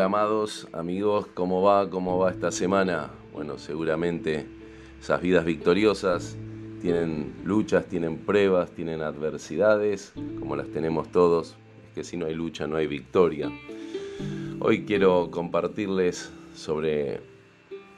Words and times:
Amados, 0.00 0.68
amigos, 0.72 1.26
¿cómo 1.34 1.60
va? 1.60 1.90
¿Cómo 1.90 2.18
va 2.18 2.30
esta 2.30 2.52
semana? 2.52 3.10
Bueno, 3.32 3.58
seguramente 3.58 4.46
esas 5.00 5.20
vidas 5.20 5.44
victoriosas 5.44 6.36
tienen 6.80 7.34
luchas, 7.44 7.86
tienen 7.86 8.18
pruebas, 8.18 8.70
tienen 8.70 9.02
adversidades, 9.02 10.12
como 10.38 10.54
las 10.54 10.68
tenemos 10.68 11.10
todos. 11.10 11.56
Es 11.88 11.94
que 11.94 12.04
si 12.04 12.16
no 12.16 12.26
hay 12.26 12.34
lucha 12.34 12.68
no 12.68 12.76
hay 12.76 12.86
victoria. 12.86 13.50
Hoy 14.60 14.84
quiero 14.84 15.32
compartirles 15.32 16.30
sobre 16.54 17.20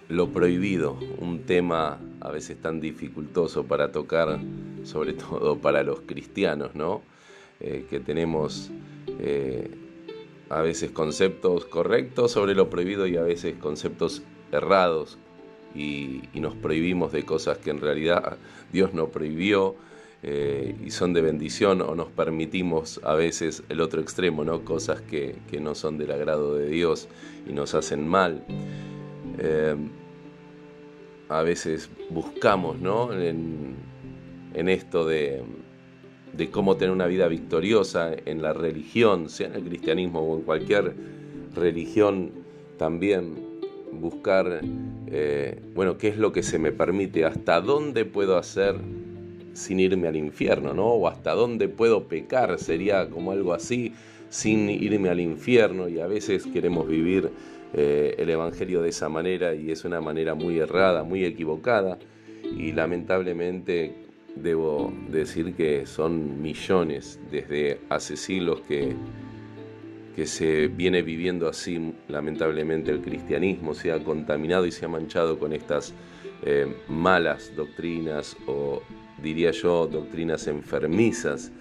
lo 0.09 0.31
prohibido, 0.31 0.99
un 1.19 1.41
tema 1.41 2.01
a 2.21 2.31
veces 2.31 2.61
tan 2.63 2.81
dificultoso 2.81 3.65
para 3.65 3.93
tocar, 3.93 4.41
sobre 4.85 5.13
todo 5.15 5.59
para 5.59 5.83
los 5.83 6.01
cristianos, 6.01 6.75
¿no? 6.75 7.03
Eh, 7.61 7.87
que 7.91 8.01
tenemos 8.01 8.71
eh, 9.19 9.80
a 10.51 10.63
veces 10.63 10.91
conceptos 10.91 11.65
correctos 11.65 12.33
sobre 12.33 12.55
lo 12.55 12.69
prohibido 12.69 13.07
y 13.07 13.17
a 13.17 13.23
veces 13.23 13.55
conceptos 13.59 14.23
errados 14.53 15.17
y, 15.75 16.23
nos 16.35 16.55
prohibimos 16.57 17.13
de 17.13 17.25
cosas 17.25 17.59
que 17.59 17.71
en 17.71 17.81
realidad 17.81 18.37
Dios 18.73 18.93
no 18.93 19.09
prohibió 19.09 19.77
eh, 20.23 20.75
y 20.85 20.91
son 20.91 21.13
de 21.13 21.21
bendición 21.21 21.81
o 21.83 21.95
nos 21.95 22.09
permitimos 22.09 23.01
a 23.05 23.15
veces 23.15 23.63
el 23.69 23.81
otro 23.81 24.01
extremo, 24.01 24.45
¿no? 24.45 24.65
cosas 24.65 25.01
que, 25.01 25.37
no 25.61 25.75
son 25.75 25.99
del 25.99 26.11
agrado 26.11 26.57
de 26.57 26.69
Dios 26.69 27.09
y 27.49 27.53
nos 27.53 27.75
hacen 27.75 28.09
mal. 28.09 28.45
Eh, 29.39 29.77
a 31.29 31.43
veces 31.43 31.89
buscamos 32.11 32.81
¿no? 32.81 33.13
en 33.13 33.77
esto 34.55 35.07
de, 35.07 35.45
de 36.33 36.51
cómo 36.51 36.77
tener 36.77 36.93
una 36.93 37.07
vida 37.07 37.29
victoriosa 37.29 38.13
en 38.25 38.43
la 38.43 38.53
religión, 38.53 39.29
sea 39.29 39.49
en 39.49 39.55
el 39.55 39.65
cristianismo 39.65 40.21
o 40.21 40.37
en 40.37 40.43
cualquier 40.43 40.95
religión, 41.55 42.31
también 42.79 43.35
buscar, 43.93 44.61
eh, 45.09 45.61
bueno, 45.75 45.99
qué 45.99 46.09
es 46.09 46.17
lo 46.17 46.33
que 46.33 46.43
se 46.43 46.59
me 46.59 46.73
permite, 46.73 47.25
hasta 47.25 47.61
dónde 47.61 48.05
puedo 48.05 48.37
hacer 48.37 48.77
sin 49.53 49.81
irme 49.81 50.09
al 50.09 50.17
infierno, 50.17 50.73
¿no? 50.73 50.87
O 50.87 51.09
hasta 51.09 51.33
dónde 51.33 51.69
puedo 51.69 52.05
pecar, 52.05 52.59
sería 52.59 53.11
como 53.11 53.33
algo 53.33 53.53
así, 53.53 53.93
sin 54.29 54.71
irme 54.71 55.09
al 55.09 55.21
infierno, 55.21 55.89
y 55.89 55.99
a 55.99 56.07
veces 56.07 56.47
queremos 56.47 56.89
vivir 56.89 57.31
eh, 57.75 58.15
el 58.19 58.31
Evangelio 58.31 58.81
de 58.81 58.91
esa 58.91 59.09
manera 59.09 59.55
y 59.55 59.71
es 59.71 59.85
una 59.85 60.01
manera 60.01 60.35
muy 60.35 60.59
errada, 60.59 61.03
muy 61.03 61.25
equivocada, 61.25 61.99
y 62.57 62.73
lamentablemente 62.73 64.10
debo 64.37 64.93
decir 65.09 65.55
que 65.55 65.87
son 65.87 66.41
millones 66.41 67.21
desde 67.31 67.81
hace 67.89 68.17
siglos 68.17 68.61
que, 68.63 68.95
que 70.15 70.27
se 70.27 70.69
viene 70.69 71.03
viviendo 71.03 71.49
así, 71.49 71.95
lamentablemente 72.09 72.91
el 72.91 73.01
cristianismo 73.01 73.75
se 73.75 73.93
ha 73.93 74.03
contaminado 74.03 74.67
y 74.67 74.73
se 74.73 74.85
ha 74.85 74.89
manchado 74.89 75.39
con 75.39 75.53
estas 75.53 75.95
eh, 76.43 76.75
malas 76.89 77.53
doctrinas 77.55 78.37
o 78.47 78.83
diría 79.23 79.51
yo 79.51 79.87
doctrinas 79.87 80.47
enfermizas. 80.47 81.53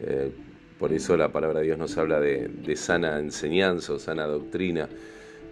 Eh, 0.00 0.32
por 0.78 0.92
eso 0.92 1.16
la 1.16 1.30
palabra 1.30 1.60
de 1.60 1.66
Dios 1.66 1.78
nos 1.78 1.96
habla 1.96 2.20
de, 2.20 2.48
de 2.48 2.76
sana 2.76 3.18
enseñanza 3.18 3.92
o 3.92 3.98
sana 3.98 4.26
doctrina. 4.26 4.88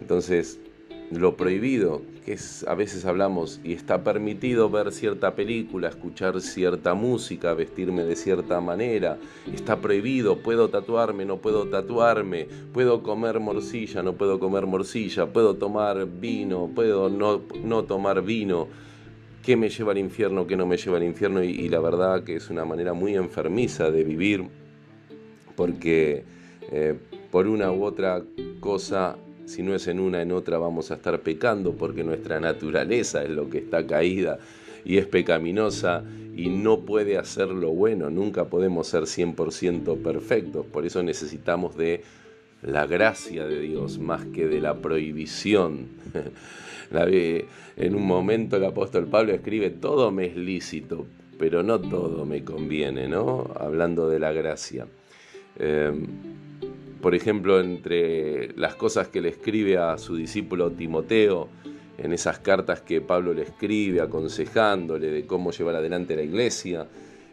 Entonces, 0.01 0.59
lo 1.19 1.37
prohibido, 1.37 2.03
que 2.25 2.35
es, 2.35 2.65
a 2.69 2.75
veces 2.75 3.05
hablamos 3.05 3.61
y 3.65 3.73
está 3.73 4.05
permitido 4.05 4.71
ver 4.71 4.93
cierta 4.93 5.35
película, 5.35 5.89
escuchar 5.89 6.41
cierta 6.41 6.95
música, 6.95 7.55
vestirme 7.55 8.05
de 8.05 8.17
cierta 8.17 8.61
manera, 8.61 9.19
está 9.53 9.81
prohibido, 9.81 10.39
puedo 10.39 10.69
tatuarme, 10.69 11.25
no 11.25 11.39
puedo 11.39 11.67
tatuarme, 11.69 12.47
puedo 12.73 13.03
comer 13.03 13.41
morcilla, 13.41 14.03
no 14.03 14.15
puedo 14.15 14.39
comer 14.39 14.67
morcilla, 14.67 15.27
puedo 15.33 15.55
tomar 15.55 16.07
vino, 16.07 16.71
puedo 16.75 17.09
no, 17.09 17.43
no 17.63 17.85
tomar 17.85 18.23
vino, 18.23 18.69
qué 19.43 19.57
me 19.57 19.69
lleva 19.69 19.93
al 19.93 19.99
infierno, 19.99 20.47
qué 20.47 20.57
no 20.57 20.67
me 20.67 20.77
lleva 20.77 20.97
al 20.97 21.05
infierno 21.05 21.43
y, 21.43 21.69
la 21.69 21.81
verdad 21.81 22.25
que 22.25 22.37
es 22.37 22.49
una 22.49 22.65
manera 22.65 22.93
muy 22.93 23.15
enfermiza 23.17 23.91
de 23.91 24.05
vivir 24.05 24.45
porque 25.57 26.25
eh, 26.71 26.95
por 27.31 27.47
una 27.47 27.73
u 27.73 27.85
otra 27.85 28.23
cosa 28.61 29.17
si 29.45 29.63
no 29.63 29.75
es 29.75 29.87
en 29.89 30.01
una, 30.01 30.23
en 30.23 30.33
otra 30.33 30.59
vamos 30.59 30.91
a 30.91 30.95
estar 30.95 31.21
pecando 31.21 31.73
porque 31.73 32.05
nuestra 32.05 32.41
naturaleza 32.41 33.23
es 33.23 33.31
lo 33.31 33.49
que 33.51 33.59
está 33.59 33.87
caída 33.87 34.39
y 34.85 34.99
es 34.99 35.07
pecaminosa 35.07 36.05
y 36.35 36.49
no 36.49 36.81
puede 36.81 37.19
hacer 37.19 37.49
lo 37.49 37.71
bueno, 37.71 38.11
nunca 38.11 38.47
podemos 38.47 38.87
ser 38.87 39.03
100% 39.03 40.03
perfectos, 40.03 40.67
por 40.67 40.87
eso 40.87 41.03
necesitamos 41.03 41.77
de 41.77 42.03
la 42.63 42.87
gracia 42.87 43.47
de 43.47 43.61
Dios 43.61 43.99
más 43.99 44.25
que 44.27 44.47
de 44.47 44.61
la 44.61 44.75
prohibición. 44.77 45.89
En 47.75 47.95
un 47.95 48.07
momento 48.07 48.59
el 48.59 48.65
apóstol 48.67 49.07
Pablo 49.07 49.33
escribe, 49.33 49.71
todo 49.71 50.11
me 50.11 50.27
es 50.27 50.37
lícito, 50.37 51.07
pero 51.39 51.63
no 51.63 51.81
todo 51.81 52.27
me 52.27 52.45
conviene, 52.45 53.09
¿no? 53.09 53.51
Hablando 53.59 54.11
de 54.11 54.19
la 54.19 54.31
gracia. 54.33 54.87
Em, 55.59 56.07
por 57.03 57.17
ejemplo, 57.17 57.61
entre 57.61 58.57
las 58.57 58.77
cosas 58.77 59.09
que 59.09 59.21
le 59.21 59.29
escribe 59.29 59.77
a 59.77 59.99
su 59.99 60.15
discípulo 60.15 60.71
Timoteo, 60.71 61.49
en 61.99 62.13
esas 62.13 62.39
cartas 62.39 62.81
que 62.81 63.01
Pablo 63.01 63.35
le 63.35 63.43
escribe 63.43 64.01
aconsejándole 64.01 65.11
de 65.11 65.27
cómo 65.27 65.51
llevar 65.51 65.75
adelante 65.75 66.15
la 66.15 66.23
iglesia, 66.23 66.87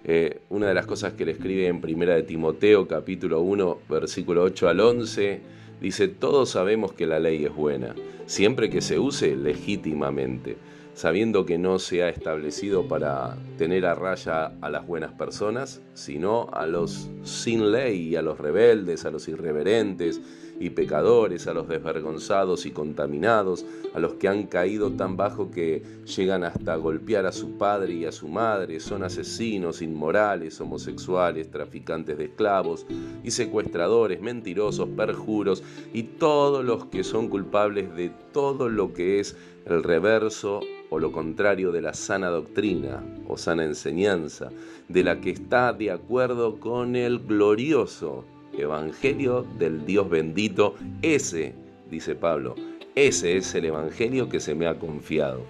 eh, 0.03 0.39
una 0.49 0.67
de 0.67 0.73
las 0.73 0.87
cosas 0.87 1.13
que 1.13 1.23
le 1.23 1.33
escribe 1.33 1.67
en 1.67 1.81
Primera 1.81 2.15
de 2.15 2.23
Timoteo, 2.23 2.87
capítulo 2.87 3.41
1, 3.41 3.79
versículo 3.87 4.41
8 4.43 4.69
al 4.69 4.79
11, 4.79 5.41
dice, 5.79 6.07
todos 6.07 6.49
sabemos 6.49 6.93
que 6.93 7.05
la 7.05 7.19
ley 7.19 7.45
es 7.45 7.53
buena, 7.53 7.93
siempre 8.25 8.71
que 8.71 8.81
se 8.81 8.97
use 8.97 9.35
legítimamente 9.35 10.57
sabiendo 10.99 11.45
que 11.45 11.57
no 11.57 11.79
se 11.79 12.03
ha 12.03 12.09
establecido 12.09 12.89
para 12.89 13.37
tener 13.57 13.85
a 13.85 13.95
raya 13.95 14.51
a 14.59 14.69
las 14.69 14.85
buenas 14.85 15.13
personas, 15.13 15.81
sino 15.93 16.49
a 16.51 16.67
los 16.67 17.09
sin 17.23 17.71
ley, 17.71 18.17
a 18.17 18.21
los 18.21 18.37
rebeldes, 18.37 19.05
a 19.05 19.09
los 19.09 19.29
irreverentes 19.29 20.19
y 20.59 20.71
pecadores, 20.71 21.47
a 21.47 21.53
los 21.53 21.67
desvergonzados 21.67 22.65
y 22.65 22.71
contaminados, 22.71 23.65
a 23.93 23.99
los 23.99 24.13
que 24.13 24.27
han 24.27 24.43
caído 24.43 24.91
tan 24.91 25.15
bajo 25.15 25.49
que 25.51 25.81
llegan 26.05 26.43
hasta 26.43 26.75
golpear 26.75 27.25
a 27.25 27.31
su 27.31 27.57
padre 27.57 27.93
y 27.93 28.05
a 28.05 28.11
su 28.11 28.27
madre, 28.27 28.79
son 28.79 29.03
asesinos, 29.03 29.81
inmorales, 29.81 30.59
homosexuales, 30.59 31.49
traficantes 31.49 32.17
de 32.17 32.25
esclavos 32.25 32.85
y 33.23 33.31
secuestradores, 33.31 34.21
mentirosos, 34.21 34.89
perjuros 34.89 35.63
y 35.93 36.03
todos 36.03 36.65
los 36.65 36.85
que 36.85 37.03
son 37.03 37.29
culpables 37.29 37.95
de 37.95 38.11
todo 38.33 38.67
lo 38.67 38.93
que 38.93 39.19
es 39.19 39.37
el 39.65 39.83
reverso 39.83 40.59
o 40.89 40.99
lo 40.99 41.11
contrario 41.11 41.71
de 41.71 41.81
la 41.81 41.93
sana 41.93 42.29
doctrina 42.29 43.03
o 43.27 43.37
sana 43.37 43.63
enseñanza, 43.63 44.49
de 44.87 45.03
la 45.03 45.21
que 45.21 45.29
está 45.29 45.71
de 45.73 45.91
acuerdo 45.91 46.59
con 46.59 46.95
el 46.95 47.19
glorioso 47.19 48.25
Evangelio 48.59 49.45
del 49.57 49.85
Dios 49.85 50.09
bendito. 50.09 50.75
Ese, 51.01 51.53
dice 51.89 52.15
Pablo, 52.15 52.55
ese 52.95 53.37
es 53.37 53.53
el 53.55 53.65
Evangelio 53.65 54.29
que 54.29 54.39
se 54.39 54.55
me 54.55 54.67
ha 54.67 54.77
confiado. 54.77 55.41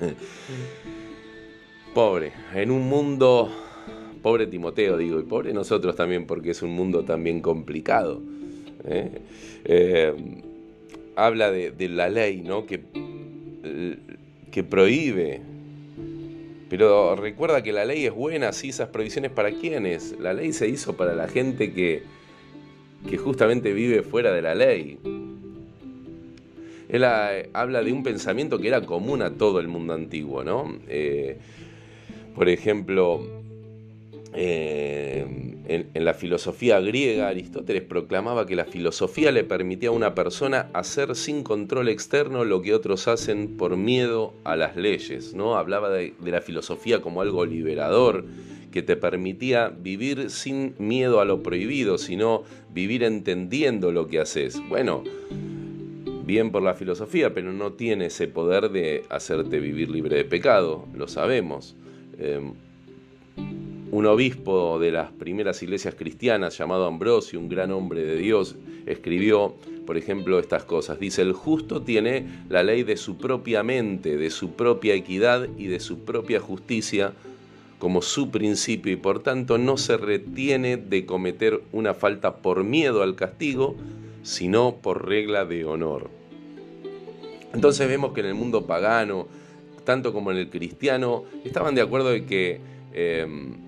pobre, 1.94 2.32
en 2.54 2.70
un 2.70 2.88
mundo, 2.88 3.50
pobre 4.22 4.46
Timoteo 4.46 4.96
digo, 4.96 5.20
y 5.20 5.24
pobre 5.24 5.52
nosotros 5.52 5.94
también 5.94 6.26
porque 6.26 6.50
es 6.50 6.62
un 6.62 6.70
mundo 6.70 7.04
también 7.04 7.40
complicado. 7.40 8.20
¿eh? 8.84 9.20
Eh, 9.64 10.14
habla 11.16 11.50
de, 11.50 11.70
de, 11.70 11.88
la 11.88 12.08
ley, 12.08 12.42
¿no? 12.42 12.66
Que 12.66 12.82
que 14.54 14.62
prohíbe. 14.62 15.40
Pero 16.70 17.16
recuerda 17.16 17.64
que 17.64 17.72
la 17.72 17.84
ley 17.84 18.06
es 18.06 18.14
buena, 18.14 18.52
sí, 18.52 18.68
esas 18.68 18.88
prohibiciones 18.88 19.32
para 19.32 19.50
quiénes. 19.50 20.14
La 20.20 20.32
ley 20.32 20.52
se 20.52 20.68
hizo 20.68 20.96
para 20.96 21.12
la 21.12 21.26
gente 21.26 21.72
que, 21.72 22.04
que 23.08 23.18
justamente 23.18 23.72
vive 23.72 24.02
fuera 24.02 24.32
de 24.32 24.42
la 24.42 24.54
ley. 24.54 24.98
Él 26.88 27.04
habla 27.04 27.82
de 27.82 27.92
un 27.92 28.02
pensamiento 28.02 28.58
que 28.58 28.68
era 28.68 28.82
común 28.82 29.22
a 29.22 29.30
todo 29.30 29.58
el 29.60 29.68
mundo 29.68 29.94
antiguo, 29.94 30.44
¿no? 30.44 30.78
Eh, 30.88 31.38
por 32.34 32.48
ejemplo, 32.48 33.26
eh, 34.34 35.53
en, 35.66 36.04
la 36.04 36.14
filosofía 36.14 36.80
griega, 36.80 37.28
Aristóteles 37.28 37.82
proclamaba 37.82 38.46
que 38.46 38.56
la 38.56 38.66
filosofía 38.66 39.32
le 39.32 39.44
permitía 39.44 39.88
a 39.88 39.92
una 39.92 40.14
persona 40.14 40.68
hacer 40.74 41.16
sin 41.16 41.42
control 41.42 41.88
externo 41.88 42.44
lo 42.44 42.60
que 42.60 42.74
otros 42.74 43.08
hacen 43.08 43.56
por 43.56 43.76
miedo 43.76 44.34
a 44.44 44.56
las 44.56 44.76
leyes. 44.76 45.34
¿no? 45.34 45.56
Hablaba 45.56 45.90
de, 45.90 46.12
la 46.22 46.40
filosofía 46.40 47.00
como 47.00 47.22
algo 47.22 47.46
liberador, 47.46 48.26
que 48.72 48.82
te 48.82 48.96
permitía 48.96 49.68
vivir 49.68 50.30
sin 50.30 50.74
miedo 50.78 51.20
a 51.20 51.24
lo 51.24 51.42
prohibido, 51.42 51.96
sino 51.96 52.42
vivir 52.72 53.04
entendiendo 53.04 53.92
lo 53.92 54.08
que 54.08 54.18
haces. 54.18 54.60
Bueno, 54.68 55.04
bien 56.26 56.50
por 56.50 56.62
la 56.62 56.74
filosofía, 56.74 57.32
pero 57.32 57.52
no 57.52 57.72
tiene 57.72 58.06
ese 58.06 58.26
poder 58.26 58.70
de 58.70 59.04
hacerte 59.08 59.60
vivir 59.60 59.90
libre 59.90 60.16
de 60.16 60.24
pecado, 60.24 60.86
lo 60.92 61.06
sabemos. 61.06 61.76
Em, 62.18 62.54
un 63.94 64.06
obispo 64.06 64.80
de 64.80 64.90
las 64.90 65.12
primeras 65.12 65.62
iglesias 65.62 65.94
cristianas 65.94 66.58
llamado 66.58 66.84
Ambrosio, 66.86 67.38
un 67.38 67.48
gran 67.48 67.70
hombre 67.70 68.04
de 68.04 68.16
Dios, 68.16 68.56
escribió, 68.86 69.54
por 69.86 69.96
ejemplo, 69.96 70.40
estas 70.40 70.64
cosas. 70.64 70.98
Dice, 70.98 71.22
el 71.22 71.32
justo 71.32 71.80
tiene 71.82 72.26
la 72.48 72.64
ley 72.64 72.82
de 72.82 72.96
su 72.96 73.16
propia 73.16 73.62
mente, 73.62 74.16
de 74.16 74.30
su 74.30 74.54
propia 74.54 74.94
equidad 74.94 75.46
y 75.56 75.68
de 75.68 75.78
su 75.78 76.00
propia 76.00 76.40
justicia 76.40 77.12
como 77.78 78.02
su 78.02 78.32
principio 78.32 78.90
y 78.90 78.96
por 78.96 79.22
tanto 79.22 79.58
no 79.58 79.76
se 79.76 79.96
retiene 79.96 80.76
de 80.76 81.06
cometer 81.06 81.62
una 81.70 81.94
falta 81.94 82.38
por 82.38 82.64
miedo 82.64 83.00
al 83.00 83.14
castigo, 83.14 83.76
sino 84.24 84.74
por 84.74 85.06
regla 85.06 85.44
de 85.44 85.66
honor. 85.66 86.10
Entonces 87.54 87.86
vemos 87.86 88.12
que 88.12 88.22
en 88.22 88.26
el 88.26 88.34
mundo 88.34 88.66
pagano, 88.66 89.28
tanto 89.84 90.12
como 90.12 90.32
en 90.32 90.38
el 90.38 90.50
cristiano, 90.50 91.22
estaban 91.44 91.76
de 91.76 91.82
acuerdo 91.82 92.08
de 92.10 92.24
que 92.24 92.60
em, 92.92 93.63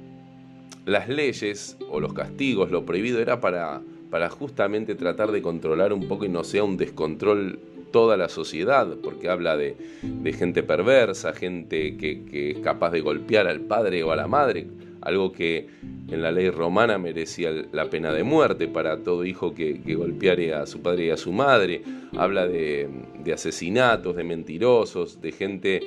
las 0.87 1.09
leyes 1.09 1.77
o 1.91 2.01
los 2.01 2.15
castigos, 2.15 2.71
lo 2.71 2.87
prohibido 2.87 3.21
era 3.21 3.41
para, 3.41 3.83
justamente 4.31 4.95
tratar 4.95 5.31
de 5.33 5.43
controlar 5.43 5.93
un 5.93 6.09
poco 6.09 6.25
y 6.25 6.29
no 6.29 6.43
sea 6.43 6.65
un 6.65 6.79
descontrol 6.79 7.59
toda 7.91 8.17
la 8.17 8.29
sociedad, 8.29 8.87
porque 9.03 9.29
habla 9.29 9.57
de, 9.57 9.77
gente 10.33 10.63
perversa, 10.63 11.33
gente 11.33 11.97
que, 11.97 12.51
es 12.51 12.59
capaz 12.61 12.91
de 12.91 13.01
golpear 13.01 13.47
al 13.49 13.61
padre 13.61 14.03
o 14.05 14.13
a 14.13 14.17
la 14.17 14.29
madre, 14.29 14.69
algo 15.03 15.33
que 15.33 15.67
en 16.09 16.23
la 16.23 16.31
ley 16.31 16.51
romana 16.51 16.99
merecía 16.99 17.51
la 17.73 17.91
pena 17.91 18.13
de 18.13 18.23
muerte 18.23 18.69
para 18.69 18.99
todo 19.03 19.25
hijo 19.25 19.55
que, 19.55 19.81
que 19.83 19.95
golpeare 19.97 20.55
a 20.55 20.67
su 20.67 20.81
padre 20.81 21.07
y 21.07 21.11
a 21.11 21.17
su 21.17 21.33
madre. 21.33 21.83
Habla 22.17 22.47
de, 22.47 22.89
de 23.23 23.33
asesinatos, 23.33 24.17
de 24.17 24.25
mentirosos, 24.25 25.21
de 25.21 25.33
gente 25.33 25.81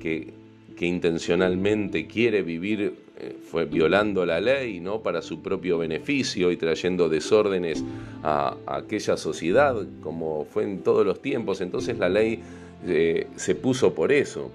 que, 0.00 0.32
que 0.78 0.86
intencionalmente 0.86 2.06
quiere 2.06 2.42
vivir 2.42 2.94
eh, 3.18 3.36
fue 3.42 3.64
violando 3.64 4.24
la 4.24 4.40
ley 4.40 4.78
¿no? 4.78 5.02
para 5.02 5.22
su 5.22 5.42
propio 5.42 5.76
beneficio 5.76 6.52
y 6.52 6.56
trayendo 6.56 7.08
desórdenes 7.08 7.82
a, 8.22 8.56
aquella 8.64 9.16
sociedad, 9.16 9.74
como 10.00 10.44
fue 10.44 10.62
en 10.62 10.84
todos 10.84 11.04
los 11.04 11.20
tiempos. 11.20 11.60
Entonces 11.60 11.98
la 11.98 12.08
ley 12.08 12.40
eh, 12.86 13.26
se 13.34 13.56
puso 13.56 13.92
por 13.92 14.12
eso. 14.12 14.52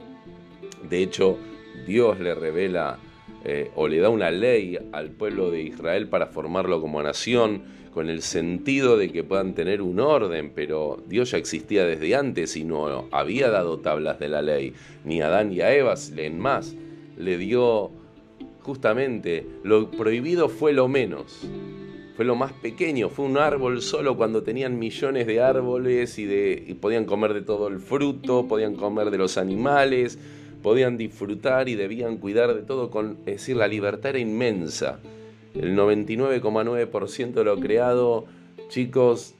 De 0.90 1.04
hecho, 1.04 1.38
Dios 1.86 2.18
le 2.22 2.34
revela 2.34 3.00
eh, 3.44 3.70
o 3.75 3.90
le 3.90 4.00
da 4.00 4.08
una 4.08 4.31
ley 4.31 4.78
al 4.94 5.10
pueblo 5.10 5.52
de 5.52 5.62
Israel 5.64 6.08
para 6.08 6.28
formarlo 6.28 6.80
como 6.80 7.04
nación, 7.04 7.64
con 7.94 8.10
el 8.10 8.22
sentido 8.22 8.98
de 8.98 9.12
que 9.12 9.24
puedan 9.24 9.54
tener 9.54 9.81
un 9.81 10.00
orden, 10.00 10.51
pero 10.56 11.01
Dios 11.07 11.31
ya 11.31 11.38
existía 11.38 11.86
desde 11.86 12.16
antes 12.16 12.57
y 12.57 12.63
no 12.63 13.07
había 13.12 13.50
dado 13.50 13.80
tablas 13.80 14.19
de 14.19 14.30
la 14.30 14.42
ley, 14.42 14.74
ni 15.06 15.22
a 15.22 15.28
Adán 15.28 15.54
y 15.54 15.62
a 15.62 15.74
Eva, 15.74 15.94
leen 16.13 16.40
más, 16.40 16.75
le 17.18 17.38
dio 17.38 17.92
justamente, 18.62 19.45
lo 19.63 19.92
prohibido 19.92 20.50
fue 20.50 20.74
lo 20.74 20.88
menos, 20.88 21.42
fue 22.16 22.25
lo 22.25 22.36
más 22.36 22.51
pequeño, 22.54 23.10
fue 23.10 23.25
un 23.25 23.38
árbol 23.38 23.81
solo 23.81 24.18
cuando 24.18 24.42
tenían 24.42 24.80
millones 24.80 25.28
de 25.28 25.42
árboles 25.42 26.18
y 26.18 26.74
podían 26.75 27.06
comer 27.06 27.34
de 27.34 27.42
todo 27.42 27.68
el 27.68 27.80
fruto, 27.80 28.48
podían 28.48 28.75
comer 28.75 29.12
de 29.12 29.18
los 29.18 29.38
animales, 29.38 30.18
podían 30.63 30.98
disfrutar 30.98 31.69
y 31.69 31.75
debían 31.75 32.18
cuidar 32.18 32.56
de 32.56 32.62
todo, 32.62 32.89
con, 32.89 33.18
es 33.25 33.38
decir, 33.38 33.57
la 33.57 33.68
libertad 33.68 34.12
era 34.12 34.19
inmensa. 34.19 35.00
El 35.55 35.75
99,9% 35.75 37.33
de 37.33 37.44
lo 37.44 37.59
creado, 37.59 38.25
chicos, 38.69 39.35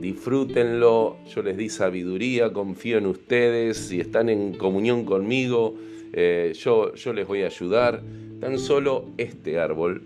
disfrútenlo, 0.00 1.16
yo 1.26 1.42
les 1.42 1.56
di 1.56 1.68
sabiduría, 1.68 2.52
confío 2.52 2.98
en 2.98 3.06
ustedes, 3.06 3.76
si 3.76 4.00
están 4.00 4.28
en 4.28 4.54
comunión 4.54 5.04
conmigo, 5.04 5.74
eh, 6.12 6.52
yo, 6.58 6.94
yo 6.94 7.12
les 7.12 7.26
voy 7.26 7.42
a 7.42 7.46
ayudar. 7.46 8.02
Tan 8.40 8.58
solo 8.58 9.06
este 9.18 9.58
árbol, 9.58 10.02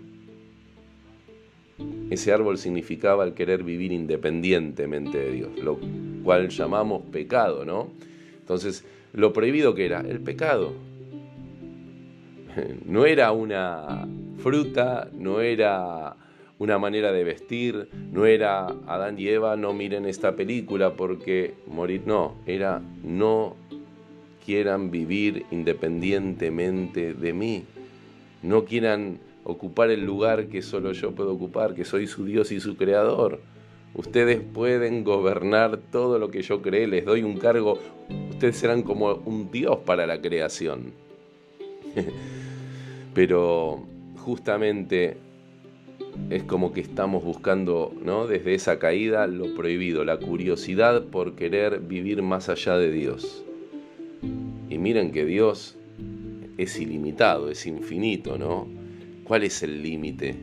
ese 2.09 2.33
árbol 2.33 2.57
significaba 2.57 3.23
el 3.23 3.33
querer 3.33 3.63
vivir 3.63 3.91
independientemente 3.91 5.17
de 5.17 5.31
Dios, 5.31 5.59
lo 5.59 5.79
cual 6.23 6.49
llamamos 6.49 7.03
pecado, 7.11 7.63
¿no? 7.63 7.89
Entonces, 8.39 8.83
lo 9.13 9.31
prohibido 9.31 9.75
que 9.75 9.85
era 9.85 10.01
el 10.01 10.19
pecado. 10.19 10.73
No 12.85 13.07
era 13.07 13.31
una 13.31 14.07
fruta, 14.43 15.09
no 15.13 15.39
era 15.39 16.15
una 16.59 16.77
manera 16.77 17.11
de 17.11 17.23
vestir, 17.23 17.89
no 18.11 18.25
era 18.25 18.67
Adán 18.87 19.17
y 19.17 19.27
Eva, 19.27 19.55
no 19.55 19.73
miren 19.73 20.05
esta 20.05 20.35
película 20.35 20.93
porque 20.93 21.55
morir, 21.65 22.03
no, 22.05 22.35
era 22.45 22.81
no 23.03 23.55
quieran 24.45 24.91
vivir 24.91 25.45
independientemente 25.51 27.13
de 27.13 27.33
mí 27.33 27.63
no 28.43 28.65
quieran 28.65 29.19
ocupar 29.45 29.89
el 29.89 30.05
lugar 30.05 30.47
que 30.47 30.61
solo 30.61 30.91
yo 30.91 31.13
puedo 31.13 31.33
ocupar, 31.33 31.73
que 31.73 31.85
soy 31.85 32.05
su 32.05 32.25
Dios 32.25 32.51
y 32.51 32.59
su 32.59 32.75
creador. 32.75 33.39
Ustedes 33.95 34.41
pueden 34.41 35.03
gobernar 35.03 35.77
todo 35.77 36.19
lo 36.19 36.29
que 36.29 36.41
yo 36.41 36.61
creé, 36.61 36.87
les 36.87 37.05
doy 37.05 37.23
un 37.23 37.37
cargo, 37.37 37.79
ustedes 38.29 38.57
serán 38.57 38.83
como 38.83 39.13
un 39.25 39.49
Dios 39.51 39.77
para 39.85 40.05
la 40.05 40.21
creación. 40.21 40.93
Pero 43.13 43.83
justamente 44.23 45.17
es 46.29 46.43
como 46.43 46.73
que 46.73 46.81
estamos 46.81 47.23
buscando, 47.23 47.93
¿no? 48.03 48.25
Desde 48.25 48.55
esa 48.55 48.79
caída 48.79 49.27
lo 49.27 49.53
prohibido, 49.53 50.05
la 50.05 50.17
curiosidad 50.17 51.03
por 51.05 51.35
querer 51.35 51.79
vivir 51.79 52.21
más 52.21 52.49
allá 52.49 52.77
de 52.77 52.91
Dios. 52.91 53.43
Y 54.69 54.77
miren 54.77 55.11
que 55.11 55.25
Dios 55.25 55.77
es 56.57 56.79
ilimitado, 56.79 57.49
es 57.49 57.65
infinito, 57.65 58.37
¿no? 58.37 58.67
¿Cuál 59.23 59.43
es 59.43 59.61
el 59.63 59.83
límite 59.83 60.35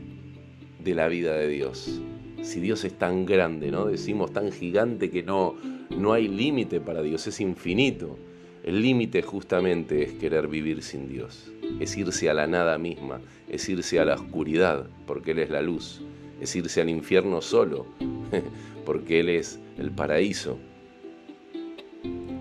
de 0.83 0.95
la 0.95 1.07
vida 1.07 1.35
de 1.35 1.47
Dios? 1.47 2.01
Si 2.41 2.59
Dios 2.59 2.83
es 2.83 2.93
tan 2.93 3.25
grande, 3.25 3.71
¿no? 3.71 3.85
Decimos 3.85 4.31
tan 4.31 4.51
gigante 4.51 5.09
que 5.09 5.23
no, 5.23 5.55
no 5.89 6.13
hay 6.13 6.27
límite 6.27 6.79
para 6.79 7.01
Dios, 7.01 7.27
es 7.27 7.39
infinito. 7.41 8.17
El 8.63 8.81
límite 8.81 9.21
justamente 9.23 10.03
es 10.03 10.13
querer 10.13 10.47
vivir 10.47 10.83
sin 10.83 11.09
Dios, 11.09 11.51
es 11.79 11.97
irse 11.97 12.29
a 12.29 12.33
la 12.33 12.47
nada 12.47 12.77
misma, 12.77 13.21
es 13.49 13.67
irse 13.69 13.99
a 13.99 14.05
la 14.05 14.15
oscuridad, 14.15 14.87
porque 15.05 15.31
Él 15.31 15.39
es 15.39 15.49
la 15.49 15.61
luz, 15.61 16.01
es 16.39 16.55
irse 16.55 16.81
al 16.81 16.89
infierno 16.89 17.41
solo, 17.41 17.85
porque 18.85 19.19
Él 19.19 19.29
es 19.29 19.59
el 19.77 19.91
paraíso. 19.91 20.57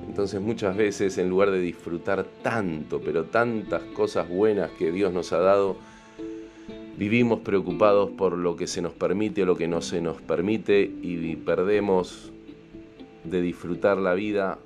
Entonces 0.06 0.40
muchas 0.40 0.76
veces 0.76 1.18
en 1.18 1.28
lugar 1.28 1.50
de 1.50 1.60
disfrutar 1.60 2.24
tanto, 2.42 3.00
pero 3.00 3.24
tantas 3.24 3.82
cosas 3.94 4.28
buenas 4.28 4.70
que 4.72 4.92
Dios 4.92 5.12
nos 5.12 5.32
ha 5.32 5.38
dado, 5.38 5.76
vivimos 6.98 7.40
preocupados 7.40 8.10
por 8.10 8.36
lo 8.36 8.56
que 8.56 8.66
se 8.66 8.82
nos 8.82 8.92
permite 8.92 9.44
o 9.44 9.46
lo 9.46 9.56
que 9.56 9.68
no 9.68 9.80
se 9.80 10.00
nos 10.00 10.20
permite 10.20 10.82
y 10.82 11.36
perdemos 11.36 12.32
de 13.24 13.40
disfrutar 13.40 13.98
la 13.98 14.14
vida 14.14 14.58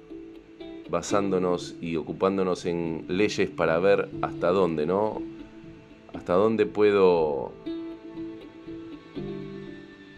basándonos 0.95 1.77
y 1.81 1.97
ocupándonos 1.97 2.65
en 2.67 3.05
leyes 3.09 3.51
para 3.51 3.79
ver 3.81 4.09
hasta 4.23 4.51
dónde, 4.51 4.87
¿no? 4.87 5.21
Hasta 6.15 6.35
dónde 6.35 6.67
puedo 6.67 7.53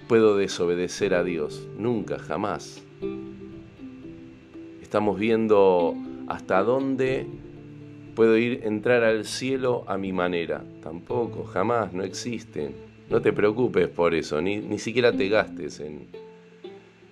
puedo 0.06 0.36
desobedecer 0.36 1.14
a 1.14 1.24
Dios. 1.24 1.66
Nunca, 1.78 2.18
jamás 2.18 2.82
estamos 4.82 5.18
viendo 5.18 5.94
hasta 6.28 6.62
dónde 6.62 7.26
puedo 8.14 8.36
ir, 8.36 8.60
entrar 8.64 9.02
al 9.02 9.24
cielo 9.24 9.84
a 9.88 9.96
mi 9.96 10.12
manera. 10.12 10.62
Tampoco, 10.82 11.44
jamás, 11.44 11.92
no 11.92 12.02
existen. 12.02 12.74
No 13.10 13.20
te 13.20 13.32
preocupes 13.32 13.88
por 13.88 14.14
eso, 14.14 14.40
ni, 14.40 14.58
ni 14.58 14.78
siquiera 14.78 15.12
te 15.12 15.28
gastes 15.28 15.80
en, 15.80 16.06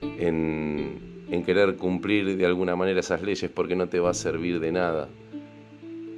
en, 0.00 1.13
en 1.30 1.42
querer 1.44 1.76
cumplir 1.76 2.36
de 2.36 2.46
alguna 2.46 2.76
manera 2.76 3.00
esas 3.00 3.22
leyes 3.22 3.50
porque 3.50 3.76
no 3.76 3.88
te 3.88 4.00
va 4.00 4.10
a 4.10 4.14
servir 4.14 4.60
de 4.60 4.72
nada. 4.72 5.08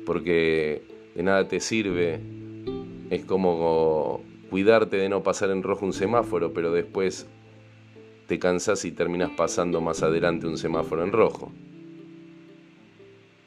Porque 0.04 0.82
de 1.14 1.22
nada 1.22 1.46
te 1.48 1.60
sirve. 1.60 2.20
Es 3.10 3.24
como 3.24 4.22
cuidarte 4.50 4.96
de 4.96 5.08
no 5.08 5.22
pasar 5.22 5.50
en 5.50 5.62
rojo 5.62 5.86
un 5.86 5.92
semáforo, 5.92 6.52
pero 6.52 6.72
después 6.72 7.26
te 8.26 8.38
cansas 8.38 8.84
y 8.84 8.92
terminas 8.92 9.30
pasando 9.36 9.80
más 9.80 10.02
adelante 10.02 10.46
un 10.46 10.58
semáforo 10.58 11.04
en 11.04 11.12
rojo. 11.12 11.52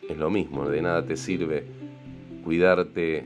Es 0.08 0.18
lo 0.18 0.30
mismo, 0.30 0.68
de 0.68 0.82
nada 0.82 1.06
te 1.06 1.18
sirve 1.18 1.66
cuidarte 2.44 3.26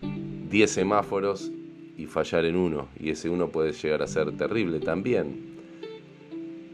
10 0.50 0.70
semáforos 0.70 1.52
y 1.96 2.06
fallar 2.06 2.44
en 2.44 2.56
uno, 2.56 2.88
y 2.98 3.10
ese 3.10 3.30
uno 3.30 3.50
puede 3.50 3.72
llegar 3.72 4.02
a 4.02 4.08
ser 4.08 4.36
terrible 4.36 4.80
también. 4.80 5.53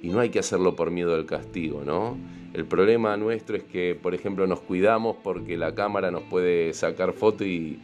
Y 0.02 0.08
no 0.08 0.20
hay 0.20 0.30
que 0.30 0.38
hacerlo 0.38 0.76
por 0.76 0.90
miedo 0.90 1.14
al 1.14 1.26
castigo, 1.26 1.82
¿no? 1.84 2.16
El 2.52 2.64
problema 2.66 3.16
nuestro 3.16 3.56
es 3.56 3.62
que, 3.62 3.94
por 4.00 4.14
ejemplo, 4.14 4.46
nos 4.46 4.60
cuidamos 4.60 5.16
porque 5.22 5.56
la 5.56 5.74
cámara 5.74 6.10
nos 6.10 6.22
puede 6.22 6.72
sacar 6.72 7.12
foto 7.12 7.44
y, 7.44 7.78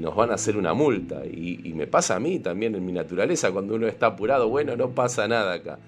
nos 0.00 0.14
van 0.14 0.30
a 0.30 0.34
hacer 0.34 0.56
una 0.56 0.72
multa. 0.72 1.26
Y, 1.26 1.72
me 1.74 1.86
pasa 1.86 2.16
a 2.16 2.20
mí 2.20 2.38
también 2.38 2.74
en 2.74 2.86
mi 2.86 2.92
naturaleza, 2.92 3.52
cuando 3.52 3.74
uno 3.74 3.86
está 3.86 4.06
apurado, 4.06 4.48
bueno, 4.48 4.76
no 4.76 4.90
pasa 4.90 5.28
nada 5.28 5.54
acá. 5.54 5.78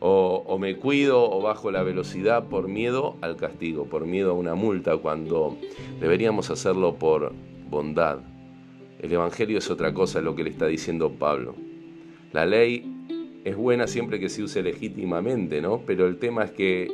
O, 0.00 0.58
me 0.58 0.76
cuido 0.76 1.30
o 1.30 1.40
bajo 1.40 1.70
la 1.70 1.82
velocidad 1.82 2.44
por 2.48 2.68
miedo 2.68 3.16
al 3.22 3.36
castigo, 3.36 3.86
por 3.86 4.04
miedo 4.04 4.32
a 4.32 4.34
una 4.34 4.54
multa, 4.54 4.98
cuando 4.98 5.56
deberíamos 5.98 6.50
hacerlo 6.50 6.96
por 6.96 7.32
bondad. 7.70 8.18
El 9.00 9.12
Evangelio 9.12 9.58
es 9.58 9.70
otra 9.70 9.94
cosa, 9.94 10.20
lo 10.20 10.36
que 10.36 10.44
le 10.44 10.50
está 10.50 10.66
diciendo 10.66 11.12
Pablo. 11.12 11.54
La 12.32 12.44
ley 12.44 12.95
es 13.46 13.54
buena 13.54 13.86
siempre 13.86 14.18
que 14.18 14.28
se 14.28 14.42
use 14.42 14.60
legítimamente, 14.60 15.60
¿no? 15.60 15.80
Pero 15.86 16.08
el 16.08 16.18
tema 16.18 16.42
es 16.42 16.50
que, 16.50 16.92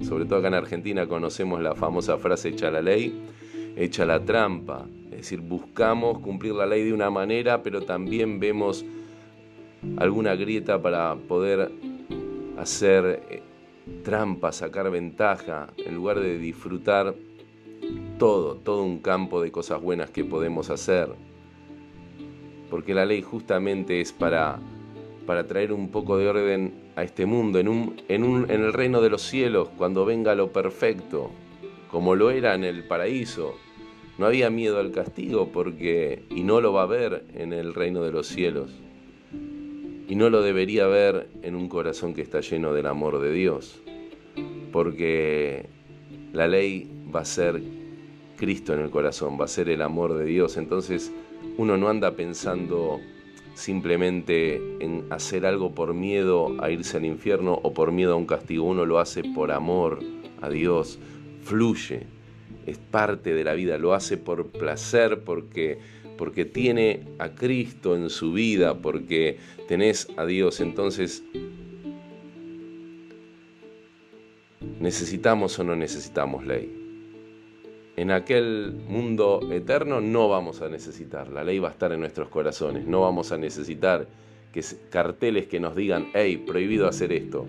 sobre 0.00 0.24
todo 0.24 0.38
acá 0.38 0.46
en 0.46 0.54
Argentina, 0.54 1.08
conocemos 1.08 1.60
la 1.60 1.74
famosa 1.74 2.16
frase 2.16 2.50
echa 2.50 2.70
la 2.70 2.80
ley, 2.80 3.12
echa 3.74 4.06
la 4.06 4.24
trampa. 4.24 4.86
Es 5.06 5.16
decir, 5.16 5.40
buscamos 5.40 6.20
cumplir 6.20 6.52
la 6.52 6.64
ley 6.64 6.84
de 6.84 6.92
una 6.92 7.10
manera, 7.10 7.64
pero 7.64 7.82
también 7.82 8.38
vemos 8.38 8.84
alguna 9.96 10.36
grieta 10.36 10.80
para 10.80 11.16
poder 11.16 11.72
hacer 12.56 13.24
eh, 13.28 13.42
trampa, 14.04 14.52
sacar 14.52 14.88
ventaja, 14.92 15.66
en 15.76 15.96
lugar 15.96 16.20
de 16.20 16.38
disfrutar 16.38 17.16
todo, 18.16 18.54
todo 18.58 18.84
un 18.84 19.00
campo 19.00 19.42
de 19.42 19.50
cosas 19.50 19.82
buenas 19.82 20.10
que 20.10 20.24
podemos 20.24 20.70
hacer. 20.70 21.08
Porque 22.70 22.94
la 22.94 23.04
ley 23.04 23.22
justamente 23.22 24.00
es 24.00 24.12
para, 24.12 24.60
para 25.28 25.46
traer 25.46 25.74
un 25.74 25.90
poco 25.90 26.16
de 26.16 26.26
orden 26.26 26.72
a 26.96 27.02
este 27.02 27.26
mundo, 27.26 27.58
en, 27.58 27.68
un, 27.68 28.00
en, 28.08 28.22
un, 28.22 28.50
en 28.50 28.62
el 28.62 28.72
reino 28.72 29.02
de 29.02 29.10
los 29.10 29.20
cielos, 29.20 29.68
cuando 29.76 30.06
venga 30.06 30.34
lo 30.34 30.54
perfecto, 30.54 31.30
como 31.90 32.14
lo 32.14 32.30
era 32.30 32.54
en 32.54 32.64
el 32.64 32.84
paraíso. 32.84 33.54
No 34.16 34.24
había 34.24 34.48
miedo 34.48 34.78
al 34.78 34.90
castigo 34.90 35.50
porque, 35.52 36.22
y 36.30 36.44
no 36.44 36.62
lo 36.62 36.72
va 36.72 36.80
a 36.80 36.84
haber 36.84 37.26
en 37.34 37.52
el 37.52 37.74
reino 37.74 38.02
de 38.02 38.10
los 38.10 38.26
cielos. 38.26 38.70
Y 40.08 40.14
no 40.14 40.30
lo 40.30 40.40
debería 40.40 40.86
haber 40.86 41.28
en 41.42 41.56
un 41.56 41.68
corazón 41.68 42.14
que 42.14 42.22
está 42.22 42.40
lleno 42.40 42.72
del 42.72 42.86
amor 42.86 43.20
de 43.20 43.30
Dios. 43.30 43.82
Porque 44.72 45.66
la 46.32 46.48
ley 46.48 46.90
va 47.14 47.20
a 47.20 47.26
ser 47.26 47.60
Cristo 48.38 48.72
en 48.72 48.80
el 48.80 48.88
corazón, 48.88 49.38
va 49.38 49.44
a 49.44 49.48
ser 49.48 49.68
el 49.68 49.82
amor 49.82 50.14
de 50.14 50.24
Dios. 50.24 50.56
Entonces 50.56 51.12
uno 51.58 51.76
no 51.76 51.90
anda 51.90 52.12
pensando 52.12 52.98
simplemente 53.58 54.62
en 54.78 55.06
hacer 55.10 55.44
algo 55.44 55.74
por 55.74 55.92
miedo 55.92 56.54
a 56.62 56.70
irse 56.70 56.96
al 56.96 57.04
infierno 57.04 57.58
o 57.64 57.74
por 57.74 57.90
miedo 57.90 58.12
a 58.12 58.16
un 58.16 58.24
castigo. 58.24 58.64
Uno 58.64 58.86
lo 58.86 59.00
hace 59.00 59.24
por 59.24 59.50
amor 59.50 59.98
a 60.40 60.48
Dios, 60.48 61.00
fluye, 61.42 62.06
es 62.66 62.78
parte 62.78 63.34
de 63.34 63.42
la 63.42 63.54
vida, 63.54 63.76
lo 63.76 63.94
hace 63.94 64.16
por 64.16 64.46
placer, 64.46 65.24
porque, 65.24 65.80
porque 66.16 66.44
tiene 66.44 67.00
a 67.18 67.30
Cristo 67.30 67.96
en 67.96 68.10
su 68.10 68.32
vida, 68.32 68.78
porque 68.78 69.38
tenés 69.66 70.06
a 70.16 70.24
Dios. 70.24 70.60
Entonces, 70.60 71.24
¿necesitamos 74.78 75.58
o 75.58 75.64
no 75.64 75.74
necesitamos 75.74 76.46
ley? 76.46 76.77
En 77.98 78.12
aquel 78.12 78.72
mundo 78.88 79.40
eterno 79.50 80.00
no 80.00 80.28
vamos 80.28 80.62
a 80.62 80.68
necesitar, 80.68 81.32
la 81.32 81.42
ley 81.42 81.58
va 81.58 81.66
a 81.66 81.72
estar 81.72 81.90
en 81.90 81.98
nuestros 81.98 82.28
corazones, 82.28 82.86
no 82.86 83.00
vamos 83.00 83.32
a 83.32 83.38
necesitar 83.38 84.06
que 84.52 84.62
carteles 84.88 85.48
que 85.48 85.58
nos 85.58 85.74
digan, 85.74 86.06
hey, 86.14 86.44
prohibido 86.46 86.86
hacer 86.86 87.12
esto, 87.12 87.44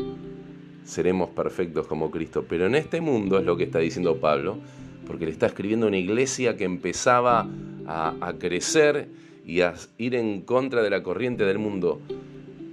seremos 0.83 1.29
perfectos 1.29 1.85
como 1.85 2.09
Cristo. 2.09 2.45
Pero 2.49 2.65
en 2.65 2.73
este 2.73 2.99
mundo 2.99 3.37
es 3.37 3.45
lo 3.45 3.57
que 3.57 3.65
está 3.65 3.77
diciendo 3.77 4.19
Pablo, 4.19 4.57
porque 5.05 5.25
le 5.25 5.31
está 5.31 5.45
escribiendo 5.45 5.85
una 5.85 5.97
iglesia 5.97 6.57
que 6.57 6.63
empezaba 6.63 7.47
a, 7.85 8.15
a 8.19 8.33
crecer 8.39 9.07
y 9.45 9.61
a 9.61 9.75
ir 9.99 10.15
en 10.15 10.41
contra 10.41 10.81
de 10.81 10.89
la 10.89 11.03
corriente 11.03 11.45
del 11.45 11.59
mundo. 11.59 12.01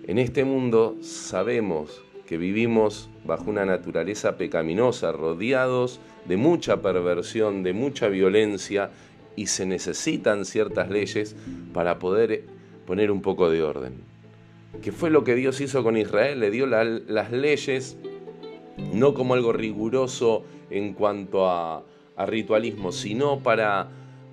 En 0.07 0.17
este 0.17 0.47
mundo 0.47 0.97
sabemos 1.03 2.06
que 2.27 2.37
vivimos 2.37 3.09
bajo 3.25 3.51
una 3.51 3.65
naturaleza 3.65 4.37
pecaminosa, 4.37 5.13
rodeados 5.13 6.01
de 6.27 6.37
mucha 6.37 6.83
perversión, 6.83 7.63
de 7.63 7.73
mucha 7.73 8.09
violencia, 8.09 8.91
y 9.37 9.47
se 9.47 9.67
necesitan 9.67 10.45
ciertas 10.45 10.91
leyes 10.91 11.37
para 11.73 11.99
poder 11.99 12.45
poner 12.87 13.11
un 13.11 13.23
poco 13.23 13.51
de 13.51 13.63
orden. 13.63 13.95
¿Qué 14.83 14.93
fue 14.93 15.11
lo 15.11 15.25
que 15.25 15.35
Dios 15.35 15.61
hizo 15.61 15.83
con 15.83 15.97
Israel? 15.97 16.41
Le 16.41 16.51
dio 16.51 16.67
las 16.67 17.31
leyes 17.33 17.97
no 18.93 19.15
como 19.15 19.35
algo 19.35 19.53
riguroso 19.53 20.45
en 20.71 20.95
cuanto 20.95 21.49
a, 21.49 21.85
ritualismo, 22.27 22.93
sino 22.93 23.41
para, 23.41 23.89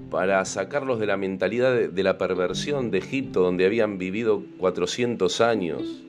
para 0.09 0.45
sacarlos 0.45 0.99
de 0.99 1.05
la 1.05 1.17
mentalidad 1.17 1.73
de, 1.75 1.89
de 1.89 2.03
la 2.03 2.17
perversión 2.17 2.91
de 2.91 2.99
Egipto, 2.99 3.41
donde 3.41 3.65
habían 3.65 3.97
vivido 3.97 4.41
400 4.57 5.41
años 5.41 6.03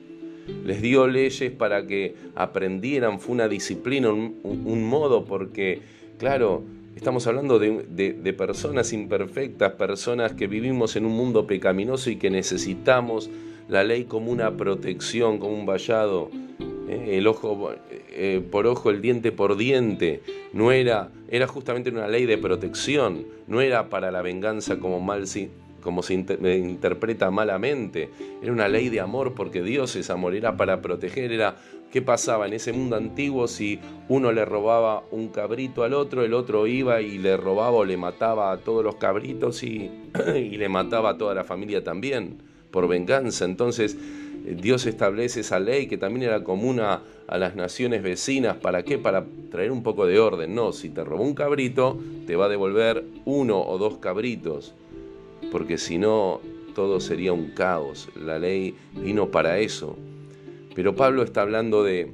les 0.63 0.81
dio 0.81 1.07
leyes 1.07 1.51
para 1.51 1.85
que 1.85 2.15
aprendieran, 2.35 3.19
fue 3.19 3.33
una 3.33 3.47
disciplina, 3.47 4.09
un, 4.11 4.83
modo, 4.83 5.25
porque, 5.25 5.81
claro, 6.17 6.63
estamos 6.95 7.27
hablando 7.27 7.59
de, 7.59 8.35
personas 8.37 8.93
imperfectas, 8.93 9.73
personas 9.73 10.33
que 10.33 10.47
vivimos 10.47 10.95
en 10.95 11.05
un 11.05 11.13
mundo 11.13 11.47
pecaminoso 11.47 12.09
y 12.09 12.17
que 12.17 12.29
necesitamos 12.29 13.29
la 13.67 13.83
ley 13.83 14.05
como 14.05 14.31
una 14.31 14.55
protección, 14.55 15.39
como 15.39 15.53
un 15.53 15.65
vallado. 15.65 16.29
¿eh? 16.87 17.17
el 17.17 17.27
ojo 17.27 17.71
eh, 18.17 18.41
por 18.49 18.65
ojo, 18.65 18.91
el 18.91 19.01
diente 19.01 19.31
por 19.31 19.57
diente, 19.57 20.21
no 20.53 20.71
era, 20.71 21.11
era 21.29 21.47
justamente 21.47 21.89
una 21.89 22.07
ley 22.07 22.25
de 22.25 22.37
protección, 22.37 23.25
no 23.47 23.59
era 23.59 23.89
para 23.89 24.09
la 24.09 24.21
venganza 24.21 24.79
como 24.79 25.01
mal, 25.01 25.27
como 25.85 26.01
se 26.01 26.15
interpreta 26.15 27.29
malamente. 27.29 28.09
Era 28.41 28.51
una 28.51 28.67
ley 28.67 28.89
de 28.89 29.01
amor 29.01 29.35
porque 29.35 29.61
Dios 29.61 29.95
es 29.95 30.09
amor, 30.09 30.33
era 30.33 30.57
para 30.57 30.81
proteger, 30.81 31.31
era 31.31 31.57
qué 31.91 32.01
pasaba 32.01 32.47
en 32.47 32.53
ese 32.53 32.73
mundo 32.73 32.95
antiguo 32.95 33.47
si 33.47 33.79
uno 34.09 34.31
le 34.31 34.45
robaba 34.45 35.03
un 35.11 35.27
cabrito 35.27 35.83
al 35.83 35.93
otro, 35.93 36.25
el 36.25 36.33
otro 36.33 36.65
iba 36.65 37.01
y 37.01 37.19
le 37.19 37.37
robaba 37.37 37.77
o 37.77 37.85
le 37.85 37.97
mataba 37.97 38.51
a 38.51 38.57
todos 38.57 38.83
los 38.83 38.95
cabritos 38.95 39.61
y, 39.61 39.91
y 40.35 40.57
le 40.57 40.69
mataba 40.69 41.11
a 41.11 41.17
toda 41.19 41.35
la 41.35 41.43
familia 41.43 41.83
también 41.83 42.39
por 42.71 42.87
venganza. 42.87 43.45
Entonces 43.45 43.95
eh, 44.47 44.57
Dios 44.59 44.87
establece 44.87 45.41
esa 45.41 45.59
ley 45.59 45.85
que 45.85 45.99
también 45.99 46.23
era 46.23 46.43
común 46.43 46.79
a, 46.79 47.03
a, 47.27 47.37
las 47.37 47.55
naciones 47.55 48.01
vecinas. 48.01 48.57
¿Para 48.57 48.81
qué? 48.81 48.97
Para 48.97 49.23
traer 49.51 49.71
un 49.71 49.83
poco 49.83 50.07
de 50.07 50.19
orden. 50.19 50.55
No, 50.55 50.73
si 50.73 50.89
te 50.89 51.03
robó 51.03 51.23
un 51.23 51.35
cabrito, 51.35 51.99
te 52.25 52.35
va 52.35 52.45
a 52.45 52.49
devolver 52.49 53.03
uno 53.25 53.61
o 53.61 53.77
dos 53.77 53.99
cabritos 53.99 54.73
porque 55.51 55.77
si 55.77 55.97
no 55.97 56.41
todo 56.75 56.99
sería 56.99 57.33
un 57.33 57.47
caos. 57.47 58.09
La 58.15 58.37
ley 58.37 58.75
vino 58.93 59.31
para 59.31 59.57
eso. 59.57 59.97
Pero 60.75 60.95
Pablo 60.95 61.23
está 61.23 61.41
hablando 61.41 61.83
de, 61.83 62.11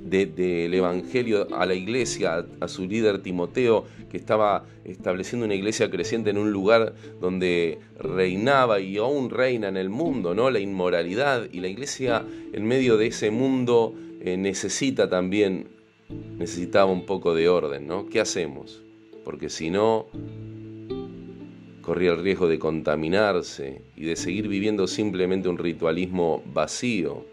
del 0.00 0.72
Evangelio 0.72 1.48
a 1.54 1.66
la 1.66 1.74
iglesia, 1.74 2.46
a, 2.60 2.68
su 2.68 2.86
líder 2.86 3.20
Timoteo, 3.20 3.84
que 4.08 4.16
estaba 4.16 4.64
estableciendo 4.84 5.44
una 5.44 5.56
iglesia 5.56 5.90
creciente 5.90 6.30
en 6.30 6.38
un 6.38 6.52
lugar 6.52 6.94
donde 7.20 7.80
reinaba 7.98 8.80
y 8.80 8.96
aún 8.96 9.28
reina 9.28 9.68
en 9.68 9.76
el 9.76 9.90
mundo, 9.90 10.34
¿no? 10.34 10.50
La 10.50 10.60
inmoralidad. 10.60 11.48
Y 11.52 11.60
la 11.60 11.68
iglesia 11.68 12.24
en 12.52 12.64
medio 12.64 12.96
de 12.96 13.08
ese 13.08 13.32
mundo 13.32 13.92
eh, 14.20 14.36
necesita 14.36 15.10
también, 15.10 15.66
necesitaba 16.38 16.90
un 16.90 17.06
poco 17.06 17.34
de 17.34 17.48
orden, 17.48 17.88
¿no? 17.88 18.06
¿Qué 18.06 18.20
hacemos? 18.20 18.80
Porque 19.24 19.48
si 19.48 19.70
no, 19.70 20.06
corría 21.84 22.12
el 22.12 22.22
riesgo 22.22 22.48
de 22.48 22.58
contaminarse 22.58 23.82
y 23.94 24.04
de 24.04 24.16
seguir 24.16 24.48
viviendo 24.48 24.86
simplemente 24.86 25.48
un 25.48 25.58
ritualismo 25.58 26.42
vacío. 26.52 27.24